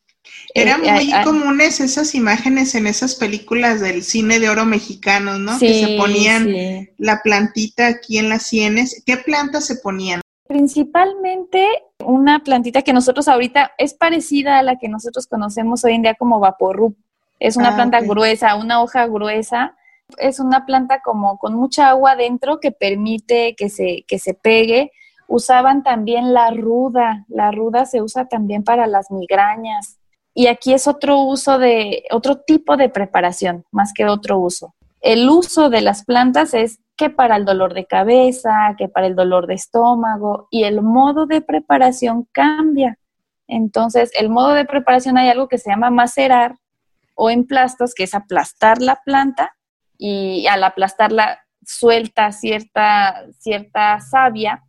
[0.53, 5.57] Eran eh, muy comunes esas imágenes en esas películas del cine de oro mexicano, ¿no?
[5.59, 9.03] que se ponían la plantita aquí en las sienes.
[9.05, 10.21] ¿Qué plantas se ponían?
[10.47, 11.67] Principalmente
[12.03, 16.15] una plantita que nosotros ahorita es parecida a la que nosotros conocemos hoy en día
[16.15, 16.97] como vaporrup.
[17.39, 19.75] Es una ah, planta gruesa, una hoja gruesa.
[20.17, 24.91] Es una planta como con mucha agua dentro que permite que se, que se pegue.
[25.27, 27.25] Usaban también la ruda.
[27.27, 29.99] La ruda se usa también para las migrañas.
[30.37, 34.75] Y aquí es otro uso de, otro tipo de preparación, más que otro uso.
[35.01, 39.15] El uso de las plantas es que para el dolor de cabeza, que para el
[39.15, 42.99] dolor de estómago, y el modo de preparación cambia.
[43.47, 46.53] Entonces, el modo de preparación hay algo que se llama macerar
[47.15, 49.55] o emplastos, que es aplastar la planta
[49.97, 54.66] y al aplastarla suelta cierta, cierta savia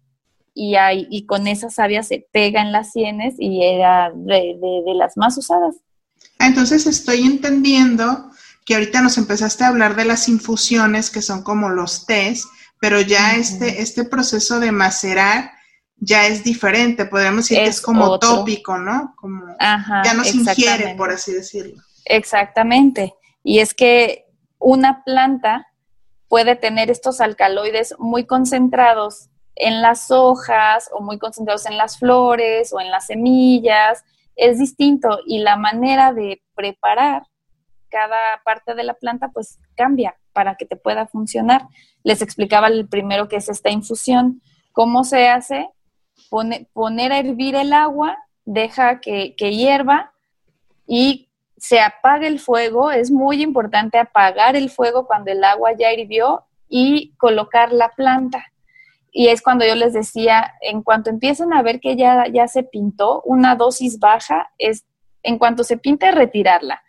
[0.58, 4.58] y, hay, y con esa savia se pega en las sienes y era de,
[4.96, 5.76] las más usadas.
[6.40, 8.32] Entonces estoy entendiendo
[8.66, 12.44] que ahorita nos empezaste a hablar de las infusiones que son como los tés,
[12.80, 15.52] pero ya este, este proceso de macerar
[15.96, 19.14] ya es diferente, podríamos decir que es como tópico, ¿no?
[19.16, 21.80] Como ya no se ingiere, por así decirlo.
[22.04, 23.14] Exactamente.
[23.44, 24.26] Y es que
[24.58, 25.68] una planta
[26.26, 32.72] puede tener estos alcaloides muy concentrados en las hojas o muy concentrados en las flores
[32.72, 34.04] o en las semillas
[34.36, 37.24] es distinto y la manera de preparar
[37.90, 41.66] cada parte de la planta pues cambia para que te pueda funcionar.
[42.04, 44.40] Les explicaba el primero que es esta infusión.
[44.72, 45.70] ¿Cómo se hace?
[46.72, 50.12] poner a hervir el agua, deja que, que hierva
[50.86, 52.90] y se apaga el fuego.
[52.90, 58.44] Es muy importante apagar el fuego cuando el agua ya hirvió y colocar la planta.
[59.10, 62.62] Y es cuando yo les decía, en cuanto empiezan a ver que ya, ya se
[62.62, 64.84] pintó, una dosis baja es,
[65.22, 66.82] en cuanto se pinte, retirarla.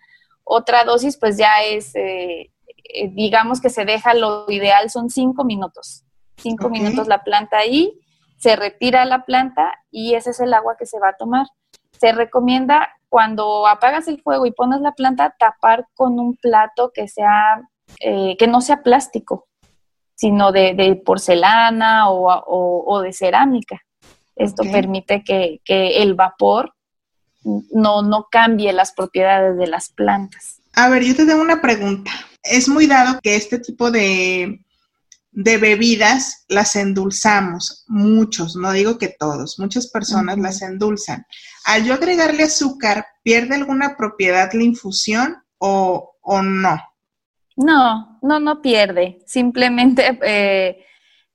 [0.43, 2.51] Otra dosis, pues ya es, eh,
[2.83, 6.03] eh, digamos que se deja, lo ideal son cinco minutos.
[6.37, 7.99] Cinco minutos la planta ahí,
[8.37, 11.47] se retira la planta y ese es el agua que se va a tomar.
[11.91, 17.07] Se recomienda cuando apagas el fuego y pones la planta, tapar con un plato que
[17.07, 17.67] sea,
[17.99, 19.48] eh, que no sea plástico,
[20.19, 23.81] sino de, porcelana o, de cerámica.
[24.35, 26.73] Esto permite que, el vapor
[27.43, 30.59] no, no cambie las propiedades de las plantas.
[30.73, 32.11] A ver, yo te tengo una pregunta.
[32.43, 34.59] Es muy dado que este tipo de,
[35.31, 41.25] de bebidas las endulzamos, muchos, no digo que todos, muchas personas las endulzan.
[41.63, 46.77] Al yo agregarle azúcar, ¿pierde alguna propiedad la infusión o, o no?
[47.55, 49.19] No, no, no pierde.
[49.25, 50.85] Simplemente, eh,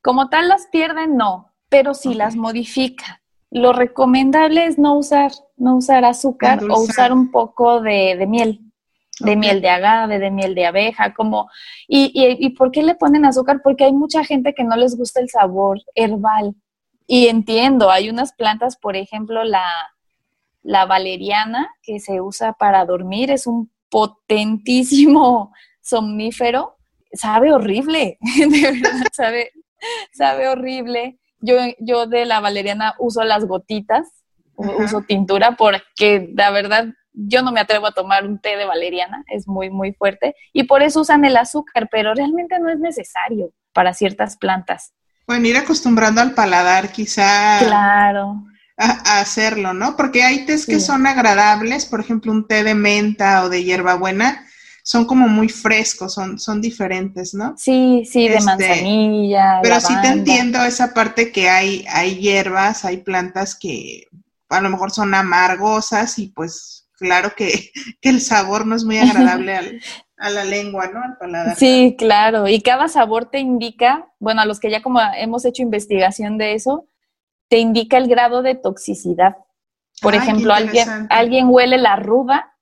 [0.03, 3.23] como tal las pierde, no, pero sí las modifica.
[3.51, 8.61] Lo recomendable es no usar, no usar azúcar o usar un poco de, miel,
[9.20, 11.49] de miel de agave, de miel de abeja, como,
[11.87, 13.61] y, y, ¿por qué le ponen azúcar?
[13.62, 16.55] Porque hay mucha gente que no les gusta el sabor herbal.
[17.07, 19.64] Y entiendo, hay unas plantas, por ejemplo, la,
[20.62, 25.53] la valeriana, que se usa para dormir, es un potentísimo
[25.85, 26.77] somnífero,
[27.12, 29.53] sabe horrible, de verdad, sabe,
[30.12, 31.18] sabe horrible.
[31.40, 34.09] Yo, yo de la valeriana uso las gotitas,
[34.57, 39.25] uso tintura porque la verdad yo no me atrevo a tomar un té de valeriana,
[39.29, 43.53] es muy, muy fuerte, y por eso usan el azúcar, pero realmente no es necesario
[43.73, 44.92] para ciertas plantas.
[45.27, 47.59] Bueno, ir acostumbrando al paladar quizá.
[47.61, 48.44] Claro.
[48.77, 49.97] A, hacerlo, ¿no?
[49.97, 54.44] Porque hay tés que son agradables, por ejemplo, un té de menta o de hierbabuena,
[54.87, 57.55] son como muy frescos, son, son diferentes, ¿no?
[57.57, 59.61] Sí, sí, de este, manzanilla.
[59.62, 64.09] Pero sí te entiendo esa parte que hay, hay hierbas, hay plantas que
[64.51, 67.70] a lo mejor son amargosas y pues claro que,
[68.03, 69.81] el sabor no es muy agradable
[70.18, 71.03] a la lengua, ¿no?
[71.03, 71.57] Al paladar.
[71.57, 72.47] Sí, claro.
[72.47, 76.53] Y cada sabor te indica, bueno, a los que ya como hemos hecho investigación de
[76.53, 76.88] eso,
[77.49, 79.37] te indica el grado de toxicidad.
[80.03, 82.54] Por ejemplo, alguien, alguien huele la ruda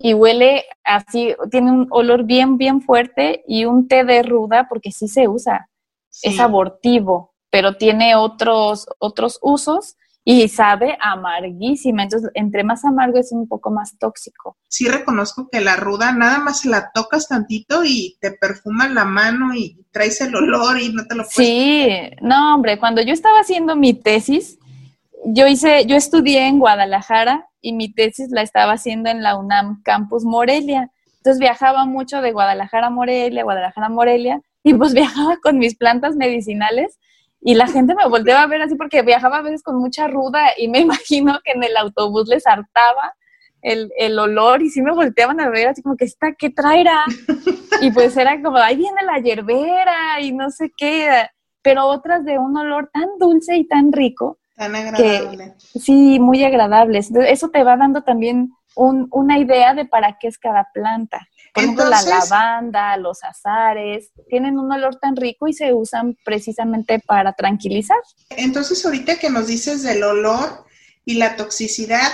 [0.00, 4.92] y huele así, tiene un olor bien, bien fuerte y un té de ruda, porque
[4.92, 5.68] sí se usa,
[6.22, 12.02] es abortivo, pero tiene otros, otros usos y sabe amarguísima.
[12.02, 14.58] Entonces, entre más amargo es un poco más tóxico.
[14.68, 19.54] Sí reconozco que la ruda nada más la tocas tantito y te perfuma la mano
[19.54, 21.34] y traes el olor y no te lo puedes.
[21.34, 21.88] Sí,
[22.20, 24.57] no, hombre, cuando yo estaba haciendo mi tesis,
[25.24, 29.82] yo hice, yo estudié en Guadalajara y mi tesis la estaba haciendo en la UNAM
[29.82, 30.90] Campus Morelia.
[31.16, 35.76] Entonces viajaba mucho de Guadalajara a Morelia, Guadalajara a Morelia, y pues viajaba con mis
[35.76, 36.98] plantas medicinales
[37.40, 40.40] y la gente me volteaba a ver así porque viajaba a veces con mucha ruda
[40.56, 43.14] y me imagino que en el autobús les hartaba
[43.60, 47.04] el, el olor y sí me volteaban a ver así como que está, ¿qué traerá?
[47.80, 51.28] Y pues era como, ahí viene la hierbera y no sé qué,
[51.62, 55.54] pero otras de un olor tan dulce y tan rico Tan agradable.
[55.58, 56.98] sí, muy agradable.
[56.98, 61.28] Eso te va dando también una idea de para qué es cada planta.
[61.54, 67.00] Por ejemplo, la lavanda, los azares, tienen un olor tan rico y se usan precisamente
[67.00, 67.98] para tranquilizar.
[68.30, 70.64] Entonces, ahorita que nos dices del olor
[71.04, 72.10] y la toxicidad,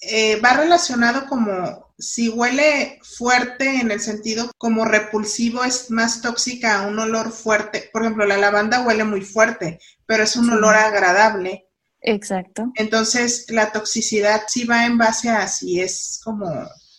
[0.00, 6.78] eh, va relacionado como si huele fuerte en el sentido como repulsivo, es más tóxica
[6.78, 7.90] a un olor fuerte.
[7.92, 11.66] Por ejemplo, la lavanda huele muy fuerte, pero es un olor agradable.
[12.02, 12.72] Exacto.
[12.76, 16.46] Entonces, la toxicidad sí va en base a si es como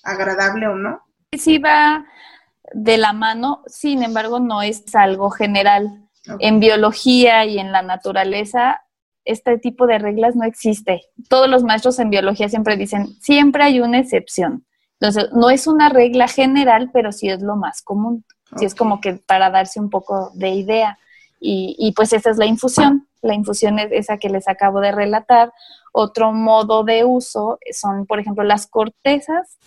[0.04, 1.02] agradable o no.
[1.38, 2.06] Sí va
[2.74, 6.08] de la mano, sin embargo, no es algo general.
[6.40, 8.82] En biología y en la naturaleza,
[9.26, 11.02] este tipo de reglas no existe.
[11.30, 14.66] Todos los maestros en biología siempre dicen, siempre hay una excepción.
[15.00, 18.24] Entonces, no es una regla general, pero sí es lo más común.
[18.58, 21.00] Sí es como que para darse un poco de idea.
[21.40, 23.08] Y, y pues esa es la infusión.
[23.22, 25.54] La infusión es esa que les acabo de relatar.
[25.92, 29.58] Otro modo de uso son, por ejemplo, las cortezas.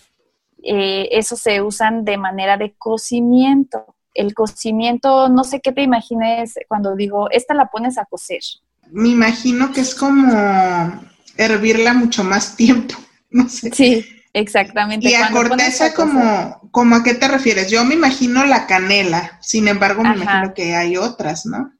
[0.63, 3.95] Eh, eso se usan de manera de cocimiento.
[4.13, 8.41] El cocimiento, no sé qué te imagines cuando digo, esta la pones a cocer.
[8.91, 10.31] Me imagino que es como
[11.37, 12.95] hervirla mucho más tiempo.
[13.29, 13.71] no sé.
[13.71, 15.09] Sí, exactamente.
[15.09, 17.69] Y a corteza, como, como a qué te refieres?
[17.69, 21.73] Yo me imagino la canela, sin embargo, me imagino que hay otras, ¿no?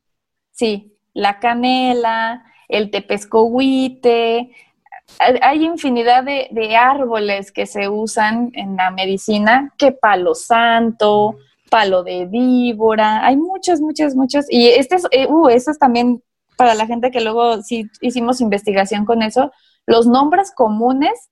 [0.51, 4.51] Sí, la canela, el tepescohuite,
[5.19, 11.37] hay infinidad de, de, árboles que se usan en la medicina, que palo santo,
[11.69, 16.21] palo de víbora, hay muchos, muchos, muchos, y este es, eh, uh, eso es también
[16.57, 19.51] para la gente que luego sí hicimos investigación con eso,
[19.85, 21.29] los nombres comunes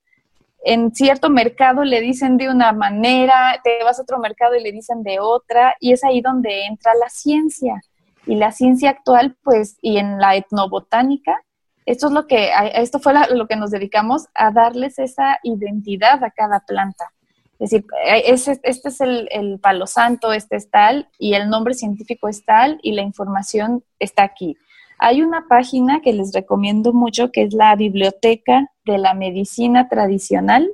[0.64, 4.72] en cierto mercado le dicen de una manera, te vas a otro mercado y le
[4.72, 7.82] dicen de otra, y es ahí donde entra la ciencia.
[8.26, 11.42] Y la ciencia actual, pues, y en la etnobotánica,
[11.86, 16.30] esto es lo que, esto fue lo que nos dedicamos a darles esa identidad a
[16.30, 17.12] cada planta.
[17.58, 21.74] Es decir, eh, este, es el, el, palo santo, este es tal, y el nombre
[21.74, 24.56] científico es tal, y la información está aquí.
[24.98, 30.70] Hay una página que les recomiendo mucho, que es la Biblioteca de la Medicina Tradicional.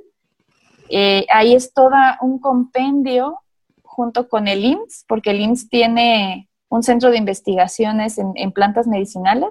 [0.89, 3.39] Eh, ahí es todo un compendio
[3.83, 9.49] junto con el IMSS, porque el IMSS tiene un centro de investigaciones en, plantas medicinales.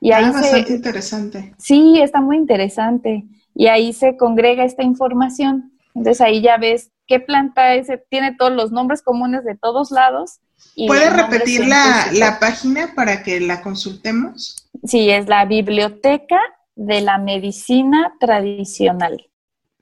[0.00, 1.54] Y ahí ah, bastante interesante.
[1.58, 3.24] Sí, está muy interesante.
[3.54, 5.72] Y ahí se congrega esta información.
[5.94, 10.38] Entonces ahí ya ves qué planta es, tiene todos los nombres comunes de todos lados.
[10.86, 14.70] ¿Puedes repetir la, la, página para que la consultemos?
[14.84, 16.38] Sí, es la Biblioteca
[16.76, 19.28] de la Medicina Tradicional.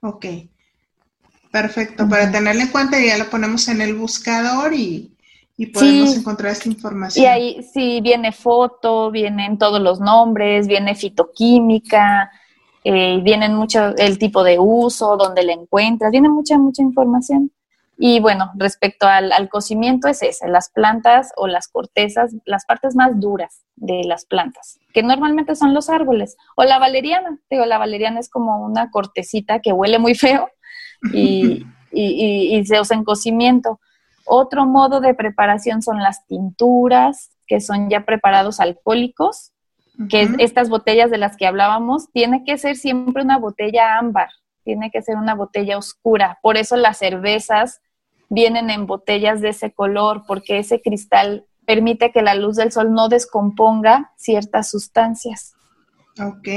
[0.01, 0.27] Ok,
[1.53, 2.09] perfecto.
[2.09, 5.15] Para tenerla en cuenta ya la ponemos en el buscador y,
[5.61, 7.23] y podemos encontrar esta información.
[7.23, 12.31] Y ahí sí viene foto, vienen todos los nombres, viene fitoquímica,
[12.83, 17.53] eh, vienen mucho el tipo de uso, donde la encuentras, viene mucha, mucha información.
[17.99, 23.21] Y bueno, respecto al, cocimiento es ese, las plantas o las cortezas, las partes más
[23.21, 28.19] duras de las plantas, que normalmente son los árboles, o la valeriana, digo, la valeriana
[28.19, 30.49] es como una cortecita que huele muy feo
[31.13, 33.79] y, y se usa en cocimiento.
[34.25, 39.53] Otro modo de preparación son las tinturas, que son ya preparados alcohólicos,
[40.09, 44.31] que estas botellas de las que hablábamos, tiene que ser siempre una botella ámbar,
[44.65, 46.39] tiene que ser una botella oscura.
[46.43, 47.81] Por eso las cervezas
[48.31, 52.95] vienen en botellas de ese color, porque ese cristal permite que la luz del sol
[52.95, 55.55] no descomponga ciertas sustancias.
[56.19, 56.49] Ok.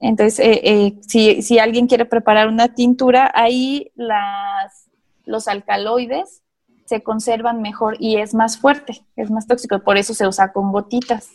[0.00, 4.88] Entonces, eh, eh, si, si, alguien quiere preparar una tintura, ahí las,
[5.24, 6.42] los alcaloides
[6.86, 10.72] se conservan mejor y es más fuerte, es más tóxico, por eso se usa con
[10.72, 11.28] gotitas.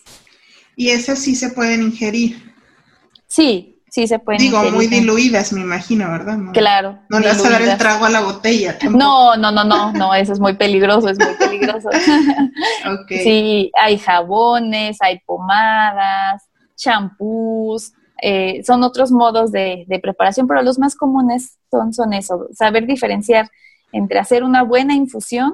[0.76, 2.54] Y esas sí se pueden ingerir.
[3.28, 6.38] Sí, sí se pueden Digo, muy diluidas, me imagino, ¿verdad?
[6.54, 6.99] claro.
[7.10, 8.78] No le vas a dar el trago a la botella.
[8.89, 11.89] No, no, no, no, no, eso es muy peligroso, es muy peligroso.
[13.04, 13.24] okay.
[13.24, 16.43] Sí, hay jabones, hay pomadas,
[16.76, 22.86] champús, eh, son otros modos de, preparación, pero los más comunes son, son eso, saber
[22.86, 23.49] diferenciar
[23.92, 25.54] entre hacer una buena infusión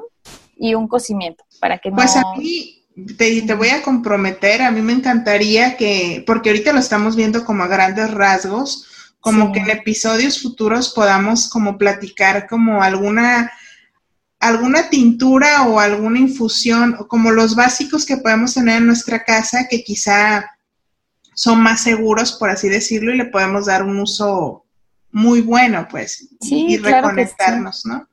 [0.56, 2.22] y un cocimiento, para que pues no...
[2.22, 2.78] Pues a mí
[3.18, 7.46] te, te, voy a comprometer, a mí me encantaría que, porque ahorita lo estamos viendo
[7.46, 8.88] como a grandes rasgos,
[9.20, 13.52] como que en episodios futuros podamos como platicar como alguna,
[14.40, 19.84] alguna tintura o alguna infusión, como los básicos que podemos tener en nuestra casa que
[19.84, 20.50] quizá
[21.34, 24.66] son más seguros, por así decirlo, y le podemos dar un uso
[25.12, 28.08] muy bueno, pues, y reconectarnos, ¿no?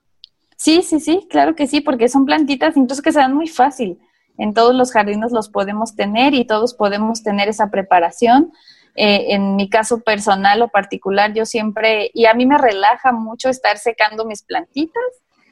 [0.57, 3.99] Sí, sí, sí, claro que sí, porque son plantitas incluso que se dan muy fácil.
[4.39, 8.53] En todos los jardines los podemos tener y todos podemos tener esa preparación.
[8.97, 13.49] Eh, en mi caso personal o particular, yo siempre, y a mí me relaja mucho
[13.49, 15.03] estar secando mis plantitas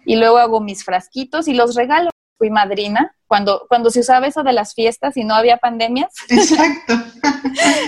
[0.05, 2.11] y luego hago mis frasquitos y los regalo.
[2.39, 6.13] Fui madrina cuando, cuando se usaba eso de las fiestas y no había pandemias.
[6.29, 6.95] Exacto.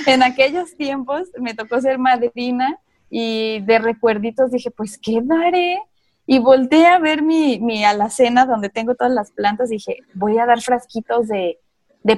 [0.07, 2.79] en aquellos tiempos me tocó ser madrina
[3.11, 5.81] y de recuerditos dije, pues, ¿qué daré?
[6.27, 10.39] Y volteé a ver mi, mi alacena donde tengo todas las plantas y dije, voy
[10.39, 11.59] a dar frasquitos de,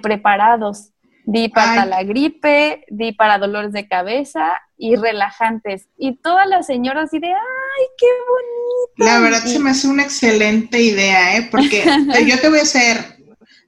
[0.01, 0.93] preparados.
[1.29, 5.89] Di para la gripe, di para dolores de cabeza y relajantes.
[5.99, 9.13] Y todas las señoras así de, ¡ay, qué bonito!
[9.13, 11.49] La verdad se me hace una excelente idea, ¿eh?
[11.51, 11.83] Porque
[12.27, 13.17] yo te voy a hacer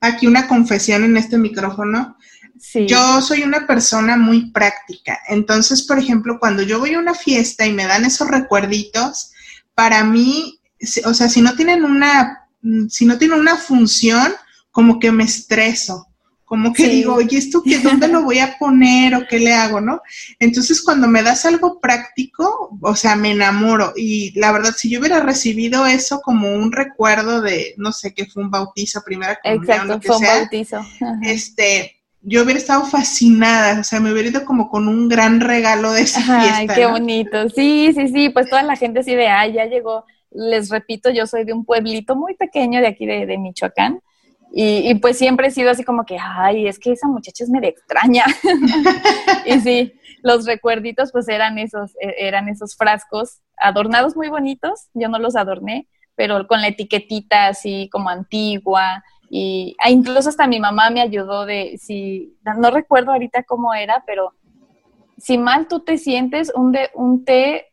[0.01, 2.17] aquí una confesión en este micrófono.
[2.61, 2.87] Sí.
[2.87, 5.19] Yo soy una persona muy práctica.
[5.27, 9.33] Entonces, por ejemplo, cuando yo voy a una fiesta y me dan esos recuerditos,
[9.79, 10.59] para mí,
[11.05, 12.49] o sea, si no tienen una,
[12.89, 14.33] si no tienen una función,
[14.73, 16.09] como que me estreso,
[16.45, 19.81] como que digo, oye, ¿esto qué, dónde lo voy a poner o qué le hago,
[19.81, 20.01] no?
[20.41, 23.93] Entonces, cuando me das algo práctico, o sea, me enamoro.
[23.95, 28.27] Y la verdad, si yo hubiera recibido eso como un recuerdo de, no sé, que
[28.27, 30.81] fue un bautizo, primera comunión, Exacto, fue un bautizo.
[31.23, 35.93] Este, yo hubiera estado fascinada, o sea, me hubiera ido como con un gran regalo
[35.93, 36.57] de esa fiesta.
[36.59, 37.49] Ay, qué bonito.
[37.51, 40.05] Sí, sí, sí, pues toda la gente así de, ay, ya llegó.
[40.31, 44.01] Les repito, yo soy de un pueblito muy pequeño de aquí de, Michoacán.
[44.53, 47.69] Y, pues siempre he sido así como que, ay, es que esa muchacha es medio
[47.69, 48.25] extraña.
[49.47, 49.93] y sí,
[50.23, 54.89] los recuerditos pues eran esos, e, eran esos frascos adornados muy bonitos.
[54.95, 60.47] Yo no los adorné, pero con la etiquetita así como antigua y ah, incluso hasta
[60.47, 64.33] mi mamá me ayudó de, si, no recuerdo ahorita cómo era, pero
[65.19, 67.67] si mal tú te sientes, un, de, un té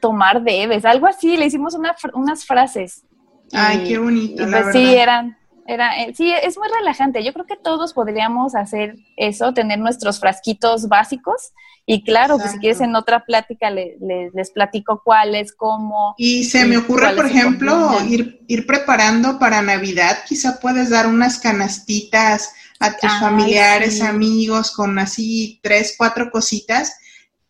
[0.00, 1.76] tomar debes, algo así, le hicimos
[2.14, 3.04] unas frases.
[3.52, 4.44] Ay, qué bonito.
[4.48, 5.36] Pues sí, eran,
[5.70, 7.22] era, eh, sí, es muy relajante.
[7.22, 11.52] Yo creo que todos podríamos hacer eso, tener nuestros frasquitos básicos
[11.86, 16.14] y claro, pues si quieres en otra plática les platico cuáles, cómo.
[16.18, 21.38] Y se me ocurre, por ejemplo, ir, ir preparando para Navidad, quizá puedes dar unas
[21.38, 26.96] canastitas a tus familiares, amigos, con así tres, cuatro cositas.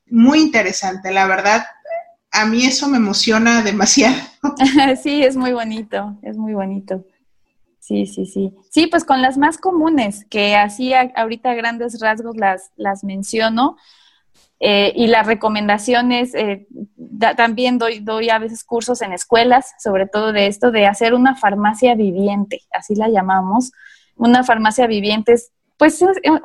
[0.07, 1.65] Muy interesante, la verdad.
[2.33, 4.17] A mí eso me emociona demasiado.
[5.03, 7.05] sí, es muy bonito, es muy bonito.
[7.91, 8.55] Sí, sí, sí.
[8.71, 13.77] Sí, pues con las más comunes, que así ahorita grandes rasgos las, las menciono,
[14.61, 16.69] eh, y las recomendaciones, eh,
[17.37, 21.35] también doy, doy a veces cursos en escuelas, sobre todo de esto, de hacer una
[21.35, 23.73] farmacia viviente, así la llamamos.
[24.15, 26.01] Una farmacia viviente es, pues,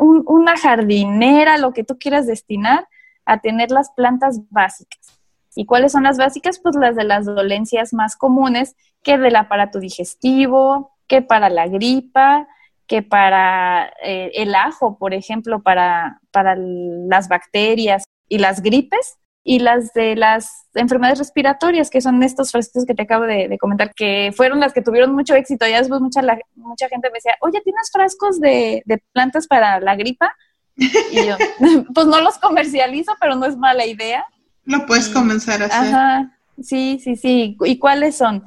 [0.07, 2.87] una jardinera, lo que tú quieras destinar
[3.23, 5.19] a tener las plantas básicas.
[5.55, 6.57] ¿Y cuáles son las básicas?
[6.57, 12.47] Pues las de las dolencias más comunes, que del aparato digestivo, que para la gripa,
[12.87, 19.59] que para eh, el ajo, por ejemplo, para, para las bacterias y las gripes, y
[19.59, 24.33] las de las enfermedades respiratorias, que son estos frascos que te acabo de, comentar, que
[24.35, 25.67] fueron las que tuvieron mucho éxito.
[25.67, 26.21] Ya después mucha,
[26.55, 30.35] mucha gente me decía, oye, ¿tienes frascos de, de plantas para la gripa?
[30.75, 31.37] Y yo,
[31.93, 34.25] pues no los comercializo, pero no es mala idea.
[34.63, 35.95] Lo puedes comenzar a hacer.
[35.95, 37.55] Ajá, sí, sí, sí.
[37.65, 38.43] ¿Y cuáles son?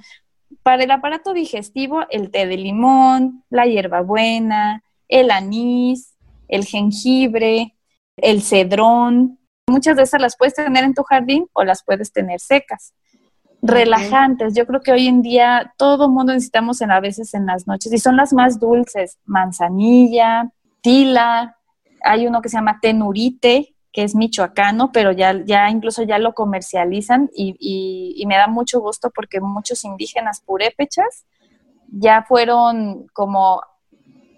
[0.69, 6.14] Para el aparato digestivo, el té de limón, la hierbabuena, el anís,
[6.47, 7.75] el jengibre,
[8.19, 9.39] el cedrón.
[9.66, 12.93] Muchas de esas las puedes tener en tu jardín o las puedes tener secas.
[13.62, 17.66] Relajantes, yo creo que hoy en día todo mundo necesitamos en, a veces en las
[17.66, 20.53] noches y son las más dulces, manzanilla,
[20.83, 21.57] tila,
[22.03, 26.32] hay uno que se llama tenurite, que es michoacano, pero ya, ya incluso ya lo
[26.32, 27.57] comercializan y,
[28.16, 31.26] y, me da mucho gusto porque muchos indígenas purépechas
[31.88, 33.61] ya fueron como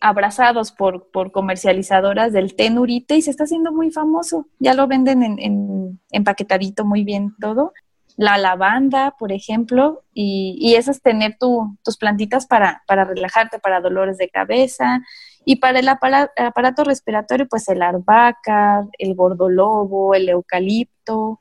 [0.00, 4.46] abrazados por, por comercializadoras del té nurite y se está haciendo muy famoso.
[4.60, 7.74] Ya lo venden en, en empaquetadito muy bien todo.
[8.16, 13.58] La lavanda, por ejemplo, y, y eso es tener tu, tus plantitas para, para relajarte,
[13.58, 15.02] para dolores de cabeza,
[15.44, 21.40] y para el aparato, respiratorio, pues el arbaca, el gordolobo, el eucalipto.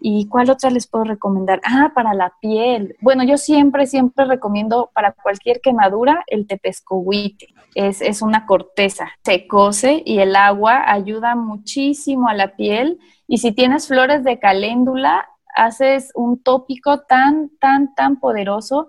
[0.00, 1.60] ¿Y cuál otra les puedo recomendar?
[1.64, 2.96] Ah, para la piel.
[3.00, 7.48] Bueno, yo siempre, siempre recomiendo para cualquier quemadura el tepescohuite.
[7.74, 9.08] Es, es una corteza.
[9.24, 12.98] Se cose y el agua ayuda muchísimo a la piel.
[13.26, 18.88] Y si tienes flores de caléndula, haces un tópico tan, tan, tan poderoso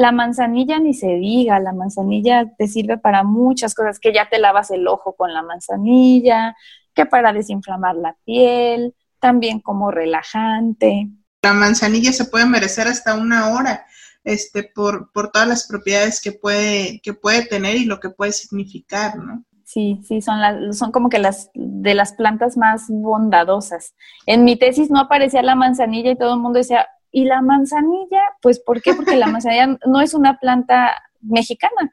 [0.00, 4.38] la manzanilla ni se diga, la manzanilla te sirve para muchas cosas, que ya te
[4.38, 6.56] lavas el ojo con la manzanilla,
[6.94, 11.10] que para desinflamar la piel, también como relajante.
[11.42, 13.84] La manzanilla se puede merecer hasta una hora,
[14.24, 18.32] este, por, por todas las propiedades que puede, que puede tener y lo que puede
[18.32, 19.44] significar, ¿no?
[19.66, 23.94] Sí, sí, son, las, son como que las de las plantas más bondadosas.
[24.24, 28.20] En mi tesis no aparecía la manzanilla y todo el mundo decía, y la manzanilla,
[28.40, 28.94] pues ¿por qué?
[28.94, 31.90] Porque la manzanilla no es una planta mexicana,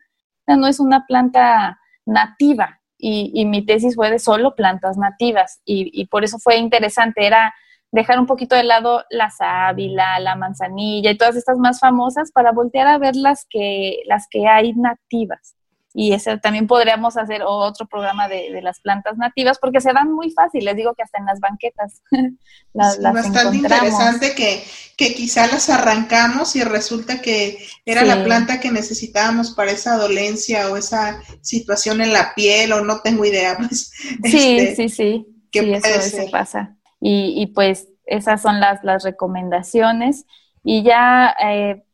[0.48, 2.82] no es una planta nativa.
[3.00, 7.54] Y, mi tesis fue de solo plantas nativas y, por eso fue interesante, era
[7.92, 12.52] dejar un poquito de lado la sábila, la manzanilla y todas estas más famosas para
[12.52, 15.57] voltear a ver las que, las que hay nativas
[16.00, 20.30] y ese también podríamos hacer otro programa de, las plantas nativas porque se dan muy
[20.30, 22.04] fácil, les digo que hasta en las banquetas
[22.74, 24.64] las, bastante interesante que,
[24.96, 30.70] que, quizá las arrancamos y resulta que era la planta que necesitábamos para esa dolencia
[30.70, 33.58] o esa situación en la piel o no tengo idea.
[33.68, 33.92] Pues,
[34.32, 36.78] sí, este, sí, sí, sí, eso, pasa.
[37.02, 40.26] Y, y, pues esas son las, las recomendaciones.
[40.64, 41.87] Y ya eh,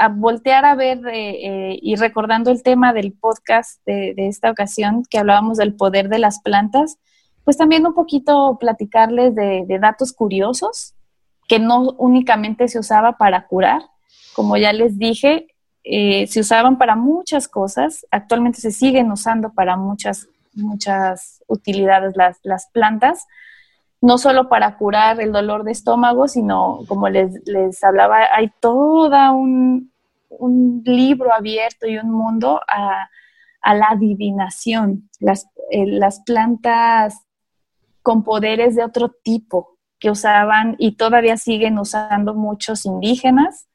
[0.00, 5.04] a voltear a ver eh, eh, y recordando el tema del podcast de, esta ocasión,
[5.08, 6.98] que hablábamos del poder de las plantas,
[7.44, 10.94] pues también un poquito platicarles de, datos curiosos
[11.46, 13.82] que no únicamente se usaba para curar,
[14.34, 15.48] como ya les dije,
[15.84, 22.38] eh, se usaban para muchas cosas, actualmente se siguen usando para muchas muchas utilidades las,
[22.42, 23.26] las plantas,
[24.00, 29.30] no solo para curar el dolor de estómago, sino como les, les hablaba, hay toda
[29.30, 29.89] un,
[30.30, 33.10] un libro abierto y un mundo a,
[33.60, 37.26] a la adivinación, las, eh, las plantas
[38.02, 43.68] con poderes de otro tipo que usaban y todavía siguen usando muchos indígenas,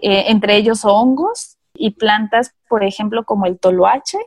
[0.00, 4.18] eh, entre ellos hongos y plantas, por ejemplo, como el toloache.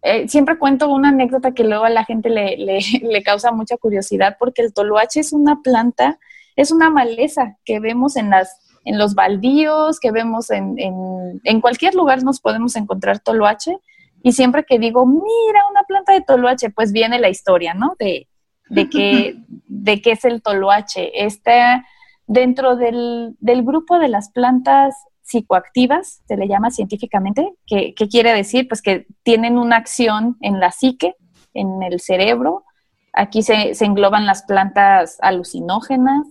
[0.00, 4.36] Eh, siempre cuento una anécdota que luego a la gente le, le, causa mucha curiosidad
[4.38, 6.18] porque el toloache es una planta,
[6.56, 11.60] es una maleza que vemos en las en los baldíos, que vemos en, en, en
[11.60, 13.78] cualquier lugar nos podemos encontrar toloache
[14.22, 17.94] y siempre que digo, mira, una planta de toloache, pues viene la historia, ¿no?
[17.98, 18.28] De,
[18.68, 21.24] de, que, de qué es el toloache.
[21.24, 21.84] Está
[22.26, 28.68] dentro del, del, grupo de las plantas psicoactivas, se le llama científicamente, que, quiere decir
[28.68, 31.16] pues que tienen una acción en la psique,
[31.52, 32.64] en el cerebro.
[33.12, 36.26] Aquí se, se engloban las plantas alucinógenas,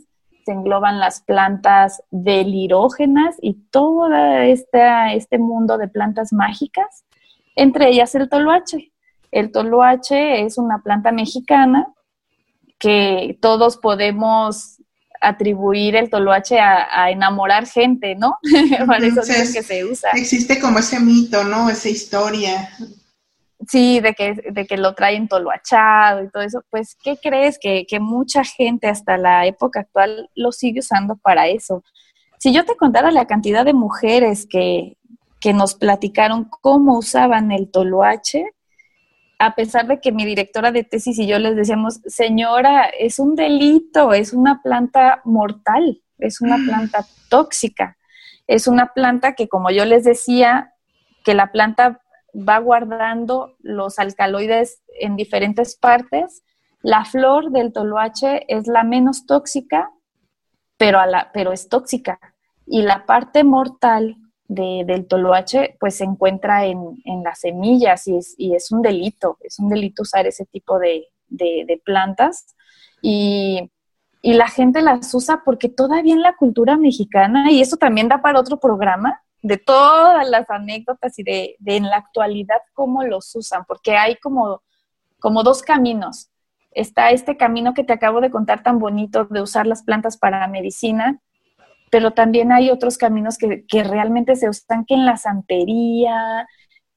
[0.46, 7.06] se engloban las plantas delirógenas y todo esta, este mundo de plantas mágicas
[7.56, 8.92] entre ellas el toloache.
[9.32, 11.88] El toloache es una planta mexicana
[12.80, 14.78] que todos podemos
[15.22, 18.40] atribuir el toloache a, enamorar gente, ¿no?
[18.88, 20.10] Para eso es que se usa.
[20.14, 21.70] Existe como ese mito, ¿no?
[21.70, 22.70] Esa historia.
[23.68, 26.64] Sí, de que, de que lo traen toloachado y todo eso.
[26.70, 27.60] Pues, ¿qué crees?
[27.60, 31.84] Que, que mucha gente hasta la época actual lo sigue usando para eso.
[32.40, 34.98] Si yo te contara la cantidad de mujeres que,
[35.40, 38.46] que nos platicaron cómo usaban el toloache,
[39.38, 43.36] a pesar de que mi directora de tesis y yo les decíamos, señora, es un
[43.36, 46.66] delito, es una planta mortal, es una mm.
[46.68, 47.98] planta tóxica,
[48.46, 50.76] es una planta que, como yo les decía,
[51.24, 52.01] que la planta
[52.36, 56.44] va guardando los alcaloides en diferentes partes.
[56.82, 59.92] La flor del toloache es la menos tóxica,
[60.78, 61.00] pero,
[61.34, 62.20] pero es tóxica.
[62.66, 64.18] Y la parte mortal
[64.52, 69.60] del toloache pues se encuentra en, las semillas y es, y es, un delito, es
[69.60, 71.08] un delito usar ese tipo de,
[71.86, 72.56] plantas
[73.02, 73.70] y,
[74.24, 78.40] la gente las usa porque todavía en la cultura mexicana, y eso también da para
[78.40, 83.98] otro programa, de todas las anécdotas y de, en la actualidad cómo los usan, porque
[83.98, 84.62] hay como,
[85.20, 86.30] como dos caminos.
[86.72, 90.48] Está este camino que te acabo de contar tan bonito de usar las plantas para
[90.48, 91.20] medicina,
[91.90, 96.48] pero también hay otros caminos que, realmente se usan, que en la santería,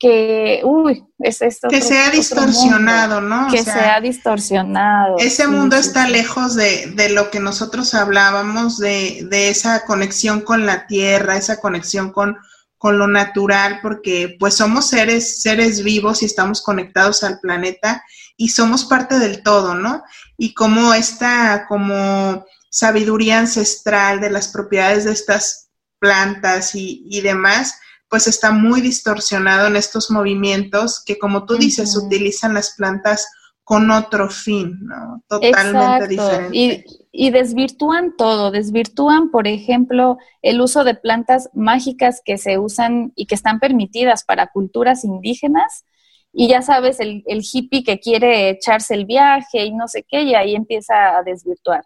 [0.05, 1.69] que, uy, es esto.
[1.69, 3.49] Que sea distorsionado, ¿no?
[3.51, 5.17] Que sea, distorsionado.
[5.19, 11.39] Ese mundo está lejos de, lo que nosotros hablábamos, de, esa conexión con la tierra,
[11.39, 12.37] esa conexión con,
[12.77, 18.05] con lo natural, porque pues somos seres, seres vivos y estamos conectados al planeta
[18.37, 20.03] y somos parte del todo, ¿no?
[20.37, 27.79] Y como esta, como sabiduría ancestral de las propiedades de estas plantas y, demás,
[28.15, 33.29] pues está muy distorsionado en estos movimientos que, como tú dices, utilizan las plantas
[33.65, 35.21] con otro fin, ¿no?
[35.27, 36.85] Totalmente diferente.
[37.11, 43.27] Y, desvirtúan todo, desvirtúan, por ejemplo, el uso de plantas mágicas que se usan y
[43.27, 45.85] que están permitidas para culturas indígenas.
[46.33, 50.23] Y ya sabes, el, el hippie que quiere echarse el viaje y no sé qué,
[50.23, 51.85] y ahí empieza a desvirtuar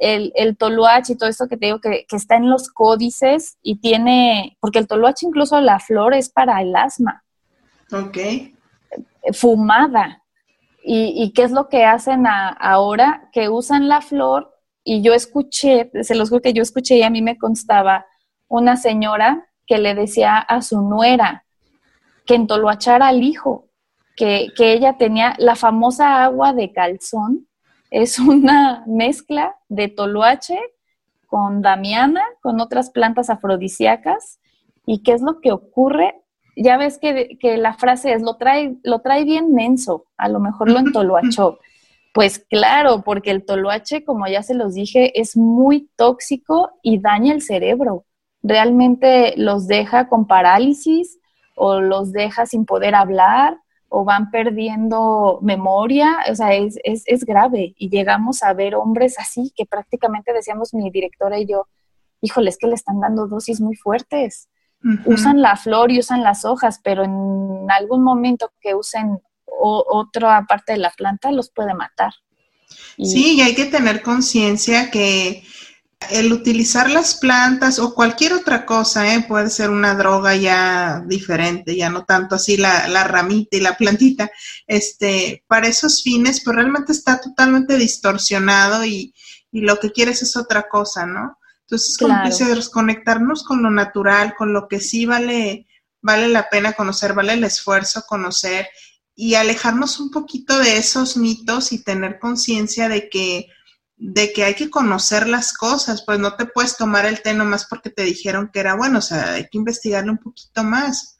[0.00, 3.80] el, el toluache y todo esto que te digo que, está en los códices y
[3.80, 7.24] tiene, porque el toluache incluso la flor es para el asma.
[7.92, 8.18] Ok.
[9.32, 10.22] Fumada.
[10.90, 13.28] ¿Y, qué es lo que hacen ahora?
[13.32, 17.10] Que usan la flor y yo escuché, se los juro que yo escuché y a
[17.10, 18.06] mí me constaba
[18.46, 21.44] una señora que le decía a su nuera
[22.24, 23.68] que entoluachara al hijo,
[24.16, 27.47] que, que ella tenía la famosa agua de calzón,
[27.90, 30.58] es una mezcla de toluache
[31.26, 34.40] con damiana, con otras plantas afrodisíacas.
[34.86, 36.22] ¿Y qué es lo que ocurre?
[36.56, 40.70] Ya ves que, la frase es, lo trae, lo trae bien menso, a lo mejor
[40.70, 41.58] lo entoluachó.
[42.14, 47.32] Pues claro, porque el toluache, como ya se los dije, es muy tóxico y daña
[47.32, 48.06] el cerebro.
[48.42, 51.18] Realmente los deja con parálisis
[51.54, 53.58] o los deja sin poder hablar
[53.88, 57.74] o van perdiendo memoria, o sea, es, es, es, grave.
[57.78, 61.68] Y llegamos a ver hombres así que prácticamente decíamos mi directora y yo,
[62.20, 64.48] híjole, es que le están dando dosis muy fuertes.
[65.06, 70.74] Usan la flor y usan las hojas, pero en algún momento que usen otra parte
[70.74, 72.12] de la planta los puede matar.
[72.96, 75.42] Sí, y hay que tener conciencia que
[76.10, 79.24] el utilizar las plantas o cualquier otra cosa, ¿eh?
[79.26, 83.76] puede ser una droga ya diferente, ya no tanto así la, la, ramita y la
[83.76, 84.30] plantita,
[84.66, 89.12] este, para esos fines, pues realmente está totalmente distorsionado y,
[89.50, 91.38] y lo que quieres es otra cosa, ¿no?
[91.62, 95.66] Entonces, como que se desconectarnos con lo natural, con lo que sí vale,
[96.00, 98.68] vale la pena conocer, vale el esfuerzo conocer
[99.14, 103.48] y alejarnos un poquito de esos mitos y tener conciencia de que
[103.98, 107.66] de que hay que conocer las cosas, pues no te puedes tomar el té nomás
[107.66, 111.18] porque te dijeron que era bueno, o sea, hay que investigarlo un poquito más.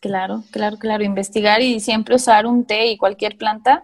[0.00, 3.82] Claro, claro, claro, investigar y siempre usar un té y cualquier planta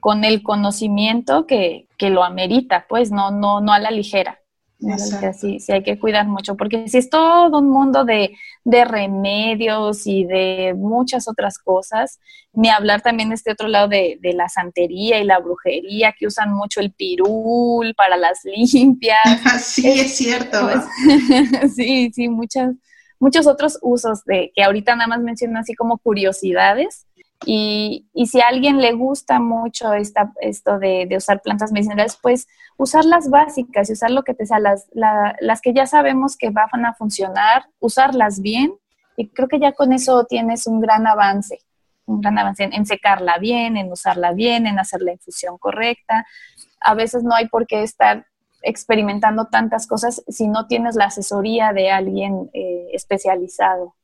[0.00, 4.38] con el conocimiento que, que lo amerita, pues no, no, no a la ligera.
[4.78, 10.24] Sí, sí hay que cuidar mucho, porque si es todo un mundo de, remedios y
[10.24, 12.20] de muchas otras cosas,
[12.52, 16.52] ni hablar también de este otro lado de, la santería y la brujería, que usan
[16.52, 18.40] mucho el pirul para las
[18.72, 19.18] limpias.
[19.64, 20.58] sí, es, cierto.
[20.62, 22.74] Pues, sí, sí, muchas,
[23.18, 27.07] muchos otros usos de que ahorita nada más menciono así como curiosidades,
[27.46, 32.48] y, y, si a alguien le gusta mucho esta, esto de, usar plantas medicinales, pues
[32.76, 36.50] usar las básicas y usar lo que te sea, las, las que ya sabemos que
[36.50, 38.72] van a funcionar, usarlas bien.
[39.16, 41.58] Y creo que ya con eso tienes un gran avance,
[42.06, 46.26] un gran avance en, en secarla bien, en usarla bien, en hacer la infusión correcta.
[46.80, 48.26] A veces no hay por qué estar
[48.62, 53.94] experimentando tantas cosas si no tienes la asesoría de alguien eh, especializado.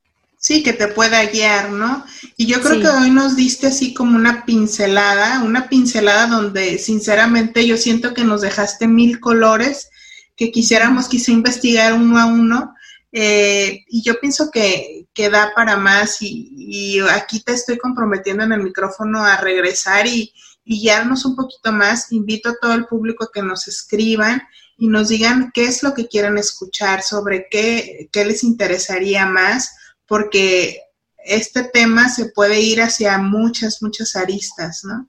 [0.45, 2.05] Sí, que te pueda guiar, ¿no?
[2.37, 7.65] Y yo creo que hoy nos diste así como una pincelada, una pincelada donde sinceramente
[7.65, 9.89] yo siento que nos dejaste mil colores
[10.35, 12.75] que quisiéramos quizá investigar uno a uno.
[13.11, 18.43] Eh, y yo pienso que, que da para más y, y, aquí te estoy comprometiendo
[18.43, 20.31] en el micrófono a regresar y,
[20.63, 22.11] y guiarnos un poquito más.
[22.11, 24.43] Invito a todo el público a que nos escriban
[24.77, 29.71] y nos digan qué es lo que quieren escuchar, sobre qué, qué les interesaría más
[30.07, 30.81] porque
[31.25, 35.07] este tema se puede ir hacia muchas, muchas aristas, ¿no?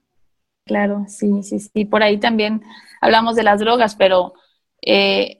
[0.65, 1.85] Claro, sí, sí, sí.
[1.85, 2.61] Por ahí también
[3.01, 4.33] hablamos de las drogas, pero
[4.81, 5.37] eh,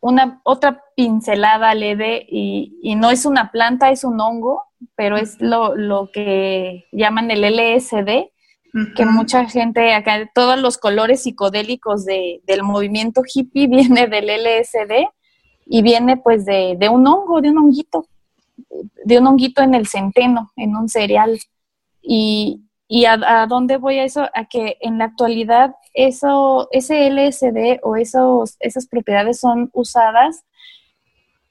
[0.00, 5.40] una otra pincelada leve y, y, no es una planta, es un hongo, pero es
[5.40, 8.30] lo, lo que llaman el LSD,
[8.94, 15.06] que mucha gente acá, todos los colores psicodélicos de, del movimiento hippie viene del LSD
[15.64, 18.06] y viene pues de, de un hongo, de un honguito
[19.04, 21.38] de un honguito en el centeno, en un cereal.
[22.02, 22.62] Y,
[23.06, 24.28] a, dónde voy a eso?
[24.34, 30.44] A que en la actualidad eso, ese LSD o esos, esas propiedades son usadas.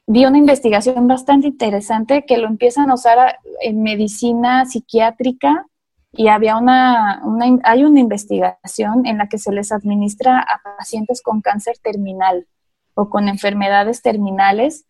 [0.07, 5.65] Vi una investigación bastante interesante que lo empiezan a usar en medicina psiquiátrica
[6.11, 7.21] y había una,
[7.63, 12.47] hay una investigación en la que se les administra a pacientes con cáncer terminal
[12.93, 14.85] o con enfermedades terminales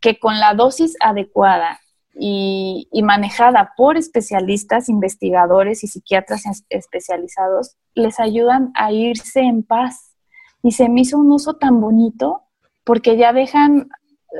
[0.00, 1.80] que con la dosis adecuada
[2.14, 10.14] y, manejada por especialistas, investigadores y psiquiatras especializados, les ayudan a irse en paz.
[10.62, 12.42] Y se me hizo un uso tan bonito
[12.84, 13.88] porque ya dejan,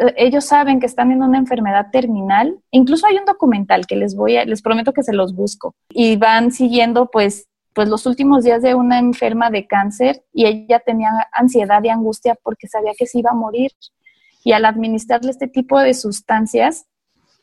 [0.00, 2.58] eh, ellos saben que están en una enfermedad terminal.
[2.70, 5.74] Incluso hay un documental que les voy a, les prometo que se los busco.
[5.90, 10.80] Y van siguiendo pues pues los últimos días de una enferma de cáncer y ella
[10.80, 13.70] tenía ansiedad y angustia porque sabía que se iba a morir
[14.44, 16.86] y al administrarle este tipo de sustancias,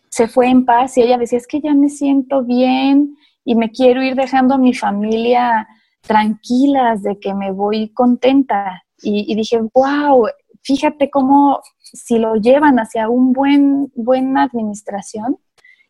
[0.09, 3.71] se fue en paz y ella decía, es que ya me siento bien y me
[3.71, 5.67] quiero ir dejando a mi familia
[6.01, 8.83] tranquilas de que me voy contenta.
[9.01, 10.27] Y, dije, wow,
[10.63, 15.37] fíjate cómo si lo llevan hacia un buen, buena administración,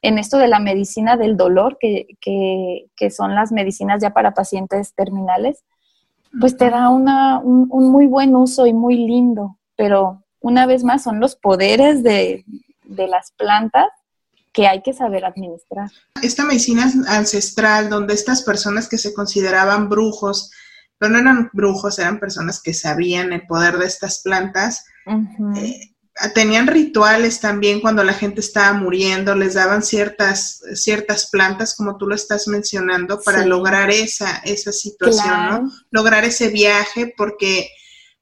[0.02, 4.94] en esto de la medicina del dolor, que, que, son las medicinas ya para pacientes
[4.94, 5.64] terminales,
[6.40, 10.84] pues te da una, un, un, muy buen uso y muy lindo, pero una vez
[10.84, 12.46] más, son los poderes de,
[12.88, 13.88] las plantas
[14.54, 15.90] que hay que saber administrar.
[16.22, 20.52] Esta medicina ancestral, donde estas personas que se consideraban brujos,
[20.98, 24.86] pero no eran brujos, eran personas que sabían el poder de estas plantas,
[25.58, 25.92] eh,
[26.34, 32.08] tenían rituales también cuando la gente estaba muriendo, les daban ciertas, ciertas plantas, como tú
[32.08, 35.72] lo estás mencionando, para lograr esa, esa situación, ¿no?
[35.92, 37.70] Lograr ese viaje, porque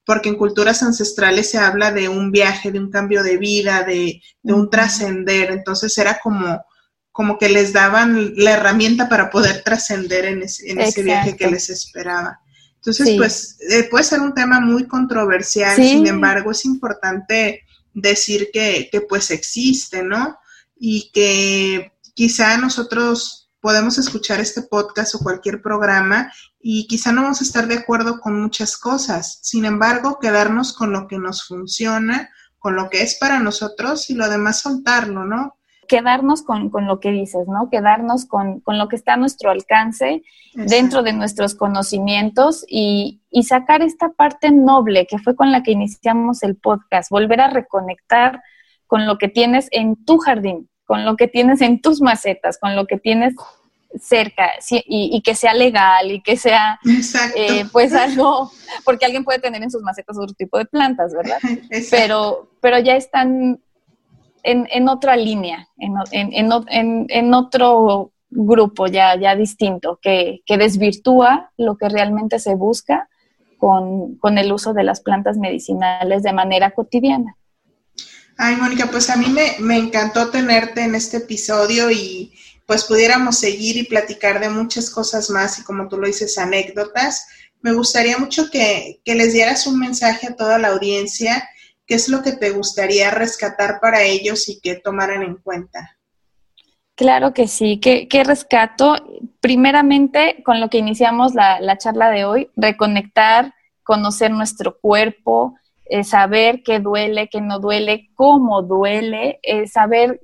[0.06, 4.22] porque en culturas ancestrales se habla de un viaje, de un cambio de vida, de,
[4.44, 6.64] un trascender, entonces era como,
[7.12, 12.40] como que les daban la herramienta para poder trascender en, ese, viaje que les esperaba.
[12.76, 17.64] Entonces, pues eh, puede ser un tema muy controversial, sin embargo, es importante
[17.96, 20.38] decir que, que pues existe, ¿no?
[20.78, 27.42] Y que quizá nosotros podemos escuchar este podcast o cualquier programa y quizá no vamos
[27.42, 29.40] a estar de acuerdo con muchas cosas.
[29.42, 34.14] Sin embargo, quedarnos con lo que nos funciona, con lo que es para nosotros y
[34.14, 35.58] lo demás soltarlo, ¿no?
[35.88, 37.72] quedarnos con, lo que dices, ¿no?
[37.72, 40.22] Quedarnos con, lo que está a nuestro alcance,
[40.54, 45.72] dentro de nuestros conocimientos y, y, sacar esta parte noble que fue con la que
[45.72, 48.44] iniciamos el podcast, volver a reconectar
[48.86, 52.76] con lo que tienes en tu jardín, con lo que tienes en tus macetas, con
[52.76, 53.34] lo que tienes
[54.00, 56.80] cerca y, que sea legal y que sea
[57.36, 58.52] eh, pues algo,
[58.84, 61.38] porque alguien puede tener en sus macetas otro tipo de plantas, ¿verdad?
[61.92, 63.60] Pero, pero ya están
[64.44, 72.56] en, otra línea, en, otro grupo ya, ya distinto, que, desvirtúa lo que realmente se
[72.56, 73.10] busca
[73.58, 77.36] con, el uso de las plantas medicinales de manera cotidiana.
[78.38, 82.34] Ay, Mónica, pues a mí me, me, encantó tenerte en este episodio y
[82.66, 87.28] pues pudiéramos seguir y platicar de muchas cosas más y como tú lo dices, anécdotas.
[87.62, 91.50] Me gustaría mucho que, que les dieras un mensaje a toda la audiencia
[91.86, 95.98] ¿qué es lo que te gustaría rescatar para ellos y que tomaran en cuenta?
[96.96, 97.80] Claro que sí.
[97.80, 98.96] ¿Qué, rescato?
[99.42, 106.64] Primeramente, con lo que iniciamos la, charla de hoy, reconectar, conocer nuestro cuerpo, eh, saber
[106.64, 110.20] qué duele, qué no duele, cómo duele, eh, saber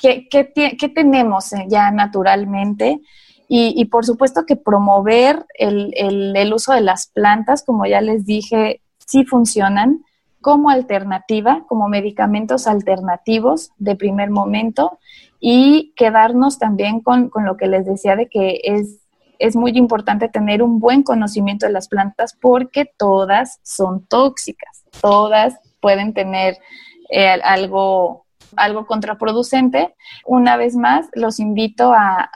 [0.00, 3.00] qué, tenemos eh, ya naturalmente.
[3.46, 8.80] Y, por supuesto que promover el, el uso de las plantas, como ya les dije,
[9.06, 10.02] sí funcionan
[10.40, 14.98] como alternativa, como medicamentos alternativos de primer momento
[15.40, 19.00] y quedarnos también con, lo que les decía de que es,
[19.38, 25.58] es muy importante tener un buen conocimiento de las plantas porque todas son tóxicas, todas
[25.80, 26.56] pueden tener
[27.10, 28.26] eh, algo,
[28.56, 29.94] algo contraproducente.
[30.24, 32.30] Una vez más, los invito a,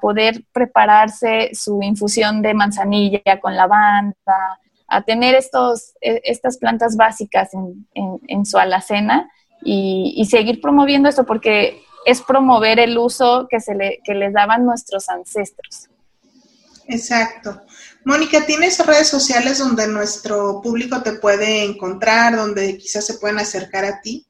[0.00, 4.14] poder prepararse su infusión de manzanilla con lavanda,
[4.86, 7.50] a tener estos, e, estas plantas básicas
[7.94, 9.30] en, su alacena
[9.62, 14.64] y, seguir promoviendo esto porque es promover el uso que, se le, que les daban
[14.64, 15.88] nuestros ancestros.
[16.88, 17.60] Exacto.
[18.04, 23.84] Mónica, ¿tienes redes sociales donde nuestro público te puede encontrar, donde quizás se pueden acercar
[23.84, 24.26] a ti?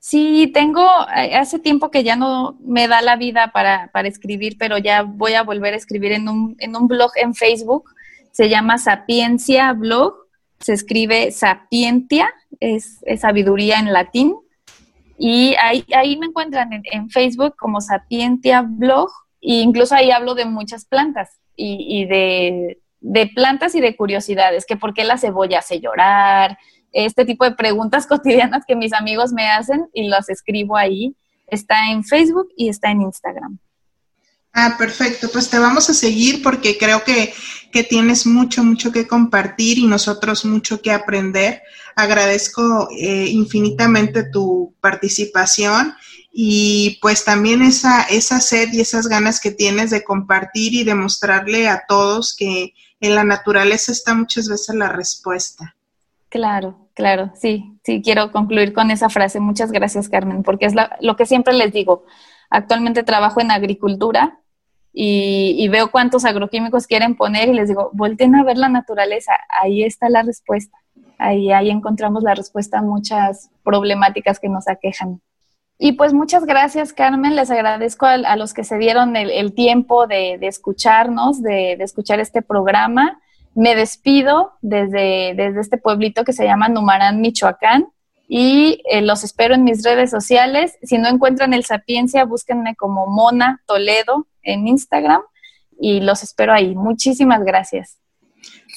[0.00, 0.86] Sí, tengo,
[1.16, 5.02] eh, hace tiempo que ya no me da la vida para, para escribir, pero ya
[5.02, 7.90] voy a volver a escribir en un, en un blog en Facebook
[8.38, 10.14] se llama Sapiencia Blog,
[10.60, 14.36] se escribe Sapientia, es, sabiduría en latín.
[15.18, 19.10] Y ahí, ahí me encuentran en, Facebook como Sapientia Blog,
[19.40, 22.78] e incluso ahí hablo de muchas plantas y, de,
[23.34, 26.58] plantas y de curiosidades, que por qué la cebolla hace llorar,
[26.92, 31.16] este tipo de preguntas cotidianas que mis amigos me hacen y las escribo ahí.
[31.46, 33.58] Está en Facebook y está en Instagram.
[34.52, 35.28] Ah, perfecto.
[35.32, 37.32] Pues te vamos a seguir porque creo que,
[37.88, 41.62] tienes mucho, mucho que compartir y nosotros mucho que aprender.
[41.94, 45.94] Agradezco eh, infinitamente tu participación
[46.30, 50.94] y pues también esa, esa sed y esas ganas que tienes de compartir y de
[50.94, 55.74] mostrarle a todos que en la naturaleza está muchas veces la respuesta.
[56.28, 59.40] Claro, claro, sí, sí, quiero concluir con esa frase.
[59.40, 62.04] Muchas gracias, Carmen, porque es lo que siempre les digo.
[62.50, 64.38] Actualmente trabajo en agricultura
[64.92, 69.84] y, veo cuántos agroquímicos quieren poner y les digo, volten a ver la naturaleza, ahí
[69.84, 70.76] está la respuesta.
[71.18, 75.20] Ahí, ahí encontramos la respuesta a muchas problemáticas que nos aquejan.
[75.78, 77.36] Y pues muchas gracias, Carmen.
[77.36, 83.20] Les agradezco a, los que se dieron el, tiempo de, escucharnos, de, escuchar este programa.
[83.54, 87.86] Me despido desde, desde este pueblito que se llama Numarán, Michoacán
[88.28, 90.76] y eh, los espero en mis redes sociales.
[90.82, 95.22] Si no encuentran el Sapiencia, búsquenme como Mona Toledo en Instagram
[95.80, 96.74] y los espero ahí.
[96.74, 97.98] Muchísimas gracias.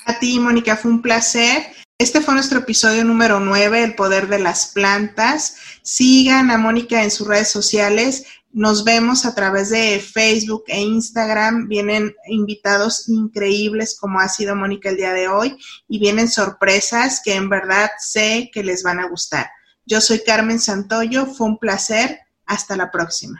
[0.05, 1.63] A ti, Mónica, fue un placer.
[2.01, 5.57] Este fue nuestro episodio número 9, El Poder de las Plantas.
[5.83, 8.23] Sigan a Mónica en sus redes sociales.
[8.51, 11.67] Nos vemos a través de Facebook e Instagram.
[11.67, 15.55] Vienen invitados increíbles como ha sido Mónica el día de hoy
[15.87, 19.51] y vienen sorpresas que en verdad sé que les van a gustar.
[19.85, 22.19] Yo soy Carmen Santoyo, fue un placer.
[22.47, 23.39] Hasta la próxima.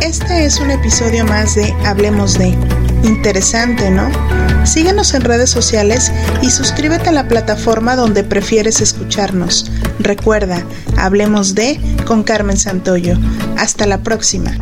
[0.00, 2.91] Este es un episodio más de Hablemos de.
[3.02, 4.10] Interesante, ¿no?
[4.64, 9.70] Síguenos en redes sociales y suscríbete a la plataforma donde prefieres escucharnos.
[9.98, 10.64] Recuerda,
[10.96, 13.18] Hablemos de con Carmen Santoyo.
[13.58, 14.52] Hasta la próxima.